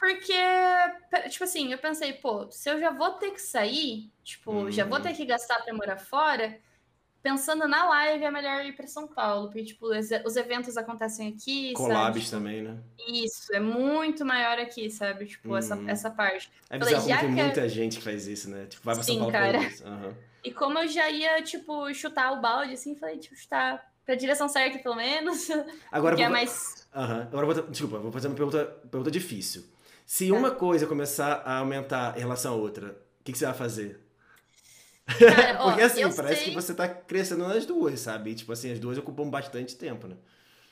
[0.00, 0.34] Porque,
[1.30, 4.96] tipo assim, eu pensei, pô, se eu já vou ter que sair, tipo, já vou
[4.98, 5.02] Uhum.
[5.02, 6.58] ter que gastar pra morar fora,
[7.24, 11.28] pensando na live é melhor ir pra São Paulo, porque, tipo, os os eventos acontecem
[11.28, 11.74] aqui, sabe?
[11.74, 12.76] Collabs Tipo, também, né?
[13.08, 15.24] Isso, é muito maior aqui, sabe?
[15.26, 15.88] Tipo, essa, Uhum.
[15.88, 16.52] essa parte.
[16.70, 18.66] É Falei, bizarro tem que é- muita gente que faz isso, né?
[18.66, 19.58] Tipo, vai pra São Sim, Paulo cara.
[19.84, 20.14] Aham.
[20.44, 24.46] E como eu já ia, tipo, chutar o balde, assim, falei, tipo, chutar pra direção
[24.48, 25.48] certa, pelo menos,
[25.90, 26.86] Agora é vou- mais...
[26.94, 27.22] Aham.
[27.32, 29.64] Agora vou, desculpa, vou fazer uma pergunta, pergunta difícil.
[30.04, 30.34] Se Tá.
[30.34, 32.88] uma coisa começar a aumentar em relação à outra,
[33.20, 33.98] o que, que você vai fazer?
[35.06, 36.48] Cara, ó, Porque assim, eu parece sei...
[36.50, 38.30] que você tá crescendo nas duas, sabe?
[38.30, 40.16] E, tipo assim, as duas ocupam bastante tempo, né?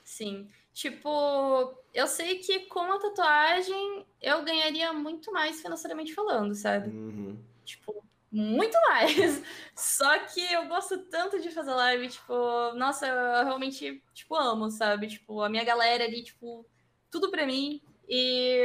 [0.04, 0.48] Sim.
[0.72, 6.88] Tipo, eu sei que com a tatuagem eu ganharia muito mais financeiramente falando, sabe?
[6.88, 7.38] Uhum.
[7.64, 9.42] Tipo, muito mais.
[9.76, 15.06] Só que eu gosto tanto de fazer live, tipo, nossa, eu realmente, tipo, amo, sabe?
[15.08, 16.66] Tipo, a minha galera ali, tipo,
[17.10, 17.82] tudo pra mim.
[18.08, 18.64] E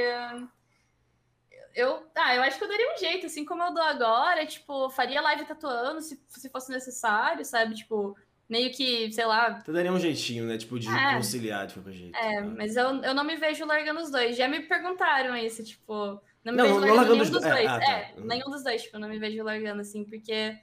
[1.76, 4.90] eu, ah, eu acho que eu daria um jeito, assim como eu dou agora, tipo,
[4.90, 7.76] faria live tatuando se, se fosse necessário, sabe?
[7.76, 8.16] Tipo,
[8.50, 10.58] meio que, sei lá, Você daria um jeitinho, né?
[10.58, 11.16] Tipo, de É.
[11.16, 12.16] conciliar qualquer jeito.
[12.18, 12.42] é, Ah.
[12.46, 14.36] mas eu, eu não me vejo largando os dois.
[14.38, 15.94] Já me perguntaram isso, tipo,
[16.44, 17.56] não me Não, vejo não largando largando nenhum os dos dois.
[17.56, 17.92] É, ah, tá.
[17.92, 20.58] É, nenhum dos dois, tipo, não me vejo largando, assim, porque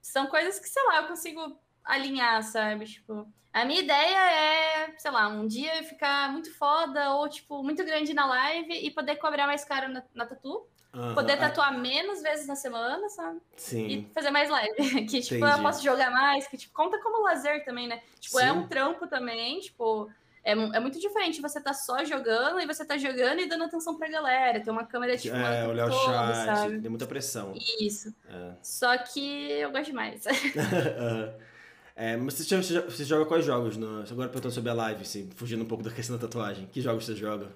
[0.00, 2.84] são coisas que, sei lá, eu consigo alinhar, sabe?
[2.84, 7.84] Tipo, a minha ideia é, sei lá, um dia ficar muito foda ou, tipo, muito
[7.84, 10.66] grande na live e poder cobrar mais caro na, na tatu.
[10.92, 11.14] Aham.
[11.14, 13.38] Poder Ah, tatuar menos vezes na semana, sabe?
[13.56, 13.86] Sim.
[13.86, 14.74] E fazer mais live.
[15.06, 15.58] Que, tipo, Entendi.
[15.58, 18.02] eu posso jogar mais, que, tipo, conta como lazer também, né?
[18.18, 18.50] Tipo, é Sim.
[18.58, 20.10] um trampo também, tipo,
[20.42, 23.98] é, é muito diferente você tá só jogando e você tá jogando e dando atenção
[23.98, 24.60] pra galera.
[24.60, 25.36] Tem uma câmera tipo.
[25.36, 26.80] É, olhar o todo, chat, sabe?
[26.80, 27.52] tem muita pressão.
[27.80, 28.14] Isso.
[28.28, 28.52] É.
[28.62, 30.24] Só que eu gosto demais.
[31.96, 33.76] É, mas você, joga- você você joga quais jogos?
[33.78, 36.66] No, agora perguntando sobre a live, assim, fugindo um pouco da questão da tatuagem.
[36.66, 37.48] Que jogos você joga?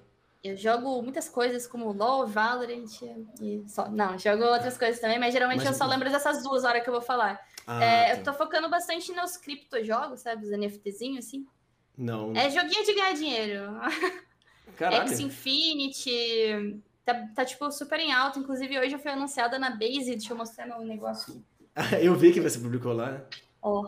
[0.43, 2.87] Eu jogo muitas coisas como LoL, Valorant
[3.43, 3.91] e só.
[3.91, 6.89] Não, jogo outras coisas também, mas geralmente Mas- eu só lembro dessas duas horas que
[6.89, 7.39] eu vou falar.
[7.67, 8.19] Ah, É, tá.
[8.21, 10.47] eu tô focando bastante nos criptojogos, sabe?
[10.47, 11.47] Os NFTzinhos, assim.
[11.97, 12.33] Não.
[12.35, 13.63] É joguinho de ganhar dinheiro.
[14.77, 15.09] Caralho.
[15.11, 16.81] X Infinity.
[17.05, 18.39] Tá, tá, tipo, super em alta.
[18.39, 20.11] Inclusive, hoje eu fui anunciada na Base.
[20.17, 21.45] Deixa eu mostrar meu negócio aqui.
[22.07, 23.13] Eu vi que você publicou lá.
[23.13, 23.21] né?
[23.63, 23.87] Ó,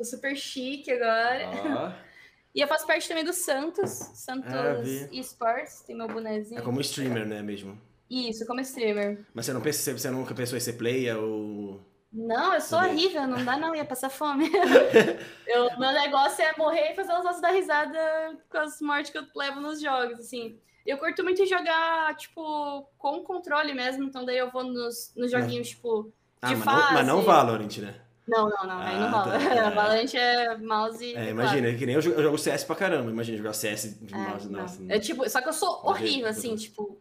[0.00, 1.50] tô super chique agora.
[1.96, 2.10] Ó,
[2.52, 3.90] E eu faço parte também do Santos.
[3.90, 5.08] Santos Ah.
[5.12, 5.82] Esports.
[5.82, 6.58] Tem meu bonezinho.
[6.58, 7.80] é como streamer, né, mesmo?
[8.10, 9.24] Isso, como streamer.
[9.32, 11.80] Mas você não pensa, você nunca pensou em ser player ou...
[12.12, 12.96] Não, eu sou Também.
[12.96, 14.50] horrível, não dá não, ia passar fome.
[15.46, 19.18] eu, meu negócio é morrer e fazer os ossos dar risada com as mortes que
[19.18, 20.58] eu levo nos jogos, assim.
[20.84, 25.68] Eu curto muito jogar, tipo, com controle mesmo, então daí eu vou nos, nos joguinhos,
[25.68, 27.26] tipo, Ah, de mas não, mas não fase.
[27.46, 28.00] Valorant, né?
[28.30, 29.38] Não, não, não, aí não Ah, rola.
[29.38, 29.70] tá, é.
[29.74, 33.10] Valorant é mouse É, imagina, que nem eu jogo, eu jogo CS pra caramba.
[33.10, 34.60] Imagina jogar CS de É, mouse, não.
[34.60, 34.80] nossa.
[34.88, 36.62] É tipo, só que eu sou horrível, assim, nojento.
[36.70, 36.98] tipo,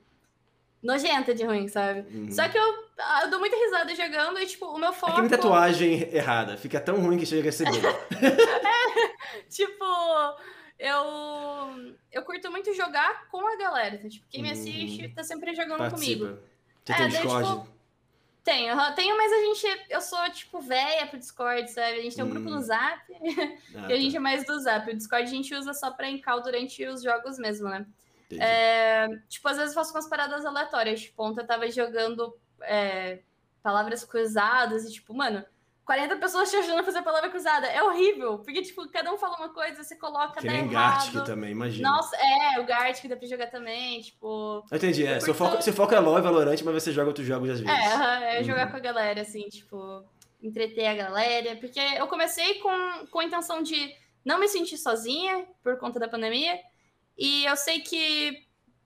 [0.81, 2.05] nojenta de ruim, sabe?
[2.15, 2.31] Uhum.
[2.31, 2.63] Só que eu,
[2.97, 5.13] ah, eu dou muita risada jogando e, tipo, o meu É foco...
[5.15, 6.57] que nem tatuagem errada.
[6.57, 7.77] Fica tão ruim que chega a ser bom.
[9.49, 9.83] Tipo,
[10.77, 11.03] eu
[12.11, 13.95] eu curto muito jogar com a galera.
[13.95, 14.53] Então, tipo, quem me Uhum.
[14.53, 16.25] assiste tá sempre jogando comigo.
[16.25, 16.49] Participa.
[16.85, 17.47] Você É, tem daí, Discord?
[17.49, 17.67] tipo,
[18.43, 19.85] Tenho, tenho, mas a gente.
[19.89, 21.99] Eu sou, tipo, velha pro Discord, sabe?
[21.99, 22.53] A gente tem um grupo Hum.
[22.55, 23.01] no Zap
[23.75, 24.17] Ah, e a gente tá.
[24.17, 24.89] é mais do Zap.
[24.89, 27.85] O Discord a gente usa só pra encal durante os jogos mesmo, né?
[28.31, 31.01] É, tipo, às vezes eu faço umas paradas aleatórias.
[31.01, 33.19] Tipo, ontem eu tava jogando é,
[33.61, 35.43] palavras cruzadas e, tipo, mano,
[35.89, 37.65] 40 pessoas te ajudando a fazer palavra cruzada.
[37.65, 38.37] É horrível.
[38.37, 40.67] Porque, tipo, cada um fala uma coisa, você coloca Que dá nem.
[40.67, 41.89] Gartic também, imagina.
[41.89, 44.63] Nossa, é, o Gartic dá pra jogar também, tipo.
[44.69, 45.15] Eu entendi, é.
[45.15, 47.59] Eu Seu foco, seu foco é LoL e Valorant, mas você joga outros jogos às
[47.59, 47.73] vezes.
[47.75, 48.71] É, é jogar Uhum.
[48.71, 50.03] com a galera, assim, tipo,
[50.43, 51.55] entreter a galera.
[51.55, 53.91] Porque eu comecei com, com a intenção de
[54.23, 56.59] não me sentir sozinha por conta da pandemia.
[57.17, 58.45] E eu sei que,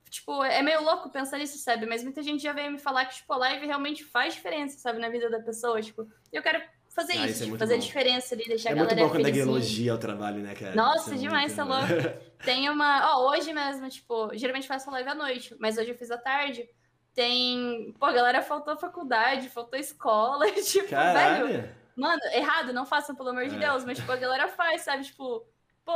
[0.10, 1.86] tipo, é meio louco pensar nisso, sabe?
[1.86, 5.00] Mas muita gente já veio me falar que, tipo, a live realmente faz diferença, sabe,
[5.00, 5.82] na vida da pessoa.
[5.82, 6.64] Tipo, eu quero
[6.94, 7.84] fazer Ah, isso, isso é tipo, muito fazer a bom.
[7.84, 9.46] diferença ali, deixar É a muito galera bom quando felizinha.
[9.46, 10.76] elogia o trabalho, né, cara?
[10.76, 11.88] Nossa, é demais, muito- tá louco.
[12.44, 13.16] Tem uma.
[13.18, 16.68] Ó, hoje mesmo, tipo, geralmente faço live à noite, mas hoje eu fiz à tarde.
[17.14, 17.94] Tem.
[18.00, 20.46] Pô, a galera faltou faculdade, faltou escola.
[20.62, 20.90] Tipo, velho.
[20.90, 21.70] Caralho.
[21.96, 23.60] Mano, errado, não façam, pelo amor de É.
[23.60, 23.86] Deus.
[23.86, 25.04] Mas, tipo, a galera faz, sabe?
[25.04, 25.46] Tipo,
[25.86, 25.94] pô,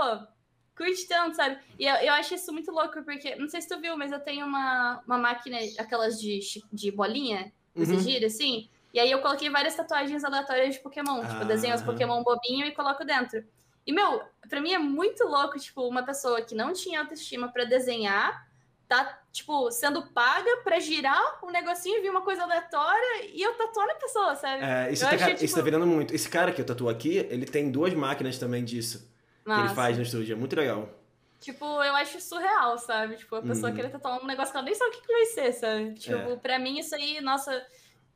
[0.78, 1.58] curte tanto, sabe?
[1.80, 3.36] E eu, eu acho isso muito louco, porque.
[3.36, 6.40] Não sei se tu viu, mas eu tenho uma, uma máquina, aquelas de,
[6.72, 8.00] de bolinha, você Uhum.
[8.00, 8.70] gira assim.
[8.94, 11.22] E aí eu coloquei várias tatuagens aleatórias de Pokémon.
[11.26, 11.86] Tipo, eu desenho os Ah.
[11.86, 13.44] Pokémon bobinho e coloco dentro.
[13.86, 17.64] E, meu, pra mim é muito louco, tipo, uma pessoa que não tinha autoestima pra
[17.64, 18.48] desenhar,
[18.88, 23.88] tá, tipo, sendo paga pra girar um negocinho, vir uma coisa aleatória e eu tatuar
[23.88, 24.64] na pessoa, sabe?
[24.64, 26.14] É, isso, tá, achei, isso tá tipo- virando muito.
[26.16, 29.10] Esse cara que eu tatuo aqui, ele tem duas máquinas também disso.
[29.46, 30.34] Que ele faz no estúdio.
[30.34, 30.90] É muito legal.
[31.40, 33.16] Tipo, eu acho surreal, sabe?
[33.16, 33.76] Tipo, a pessoa Uhum.
[33.76, 35.94] querer tatuar um negócio que ela nem sabe o que, que vai ser, sabe?
[35.94, 36.36] Tipo, É.
[36.36, 37.66] pra mim isso aí, nossa,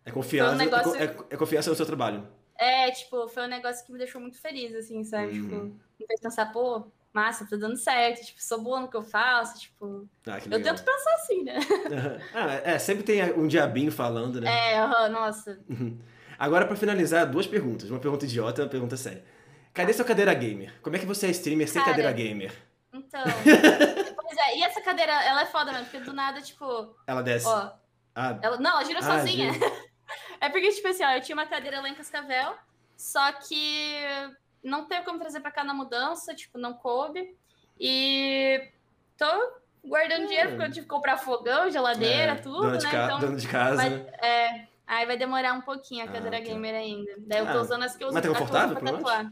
[0.06, 2.28] É confiança, um negócio- é, co- é confiança no seu trabalho.
[2.58, 5.40] é, tipo, foi um negócio que me deixou muito feliz, assim, sabe?
[5.40, 5.44] Uhum.
[5.44, 5.56] Tipo,
[6.00, 6.84] me fez pensar, pô,
[7.14, 10.62] massa, tá dando certo, tipo, sou boa no que eu faço, tipo, Ah, que eu
[10.62, 11.60] tento pensar assim, né?
[12.34, 14.50] ah, é, sempre tem um diabinho falando, né?
[14.74, 15.60] É, nossa.
[16.40, 17.90] Agora, pra finalizar, duas perguntas.
[17.92, 19.24] Uma pergunta idiota e uma pergunta séria.
[19.74, 20.74] Cadê sua cadeira gamer?
[20.82, 22.52] Como é que você é streamer sem Cara, cadeira gamer?
[22.94, 23.24] Então.
[24.16, 27.46] pois é, e essa cadeira, ela é foda mesmo, porque do nada, tipo, Ela desce.
[27.48, 27.72] ó,
[28.16, 28.58] Ah, ela.
[28.58, 29.54] Não, ela gira ah, sozinha.
[29.54, 29.72] gira.
[30.42, 32.56] É porque, tipo assim, ó, eu tinha uma cadeira lá em Cascavel,
[32.98, 33.96] só que
[34.64, 37.38] não teve como trazer pra cá na mudança, tipo, não coube.
[37.80, 38.70] E
[39.16, 39.26] tô
[39.86, 42.78] guardando dinheiro, porque eu tive que comprar fogão, geladeira, É, tudo, né?
[42.78, 43.76] Então, dona de casa.
[43.78, 44.06] vai- né?
[44.22, 46.44] é, aí vai demorar um pouquinho a Ah, cadeira tá.
[46.44, 47.14] gamer ainda.
[47.20, 49.32] Daí eu tô Ah, usando as que eu uso mas tá confortável, pra tatuar.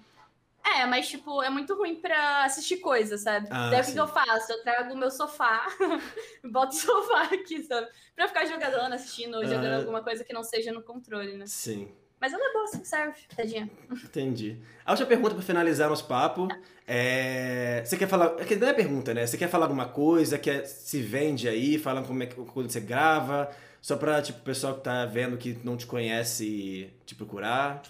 [0.64, 3.48] É, mas, tipo, é muito ruim pra assistir coisa, sabe?
[3.50, 4.52] Ah, Daí o que, eu faço?
[4.52, 5.66] Eu trago o meu sofá,
[6.44, 7.88] boto o sofá aqui, sabe?
[8.16, 9.78] Pra ficar jogando, assistindo, ou jogando Ah.
[9.78, 11.46] alguma coisa que não seja no controle, né?
[11.48, 11.90] Sim,
[12.20, 13.70] Mas ela é boa, assim, serve, tadinha.
[13.92, 14.58] entendi.
[14.86, 16.48] A última pergunta pra finalizar nosso papo
[16.86, 17.82] é.
[17.86, 18.36] Você quer falar.
[18.40, 19.26] é que Não é pergunta, né?
[19.26, 20.38] Você quer falar alguma coisa?
[20.38, 21.78] Quer se vende aí?
[21.80, 23.50] Fala como é que quando você grava?
[23.82, 27.82] Só pra, tipo, o pessoal que tá vendo que não te conhece te procurar.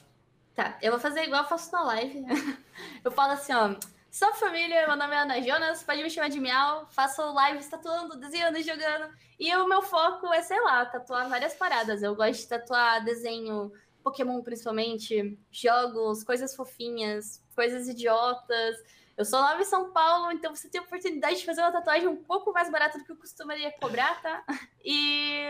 [0.60, 2.22] Tá, eu vou fazer igual eu faço na live.
[3.02, 3.76] Eu falo assim, ó.
[4.12, 8.20] Sou família, meu nome é Ana Jonas, pode me chamar de Miau, faço lives tatuando,
[8.20, 9.10] desenhando jogando.
[9.40, 12.04] E o meu foco é, sei lá, tatuar várias paradas.
[12.04, 13.72] Eu gosto de tatuar desenho,
[14.04, 18.76] Pokémon principalmente, jogos, coisas fofinhas, coisas idiotas.
[19.16, 22.10] Eu sou nova em São Paulo, então você tem a oportunidade de fazer uma tatuagem
[22.10, 24.44] um pouco mais barata do que eu costumaria cobrar, tá?
[24.84, 25.48] E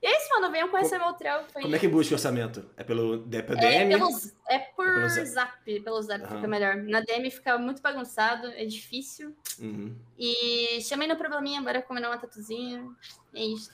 [0.00, 0.52] e é isso, mano.
[0.52, 1.52] Venham conhecer meu trampo.
[1.52, 2.64] Como é que busca o orçamento?
[2.76, 3.94] É pelo, é pelo DM?
[3.94, 4.10] É, pelo,
[4.48, 5.80] é por é pelo zap.
[5.80, 6.36] Pelo zap uhum.
[6.36, 6.76] fica melhor.
[6.76, 9.34] Na DM fica muito bagunçado, é difícil.
[9.58, 9.96] Uhum.
[10.16, 12.88] E chamei no probleminha, bora combinar uma tatuzinha.
[13.34, 13.70] É isso.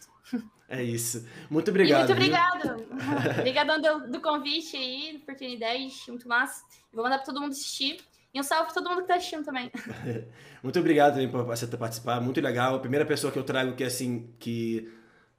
[0.68, 1.29] É isso.
[1.51, 2.11] Muito obrigado.
[2.11, 2.87] E muito obrigado.
[3.39, 6.64] Obrigadão do, do, convite aí, oportunidade, muito massa.
[6.93, 8.01] Vou mandar pra todo mundo assistir.
[8.33, 9.70] E um salve pra todo mundo que tá assistindo também.
[10.62, 11.47] muito obrigado também por
[11.79, 12.20] participar.
[12.20, 12.75] Muito legal.
[12.75, 14.91] A primeira pessoa que eu trago que, assim, que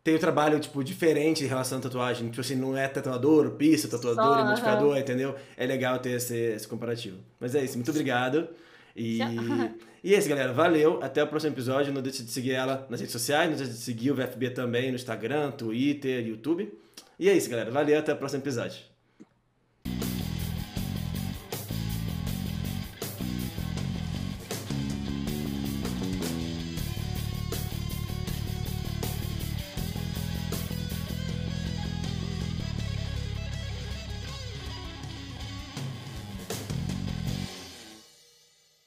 [0.06, 2.30] tem um trabalho, tipo, diferente em relação à tatuagem.
[2.30, 5.34] Tipo assim, não é tatuador, pista, tatuador, Só, modificador, entendeu?
[5.58, 7.18] É legal ter esse, esse comparativo.
[7.40, 8.48] Mas é isso, muito obrigado.
[8.96, 9.18] E,
[10.04, 10.54] e é isso, galera.
[10.54, 11.00] Valeu.
[11.02, 11.92] Até o próximo episódio.
[11.92, 13.50] Não deixe de seguir ela nas redes sociais.
[13.50, 16.72] Não deixe de seguir o VFB também no Instagram, Twitter, YouTube.
[17.18, 17.72] E é isso, galera.
[17.72, 17.98] Valeu.
[17.98, 18.95] Até o próximo episódio.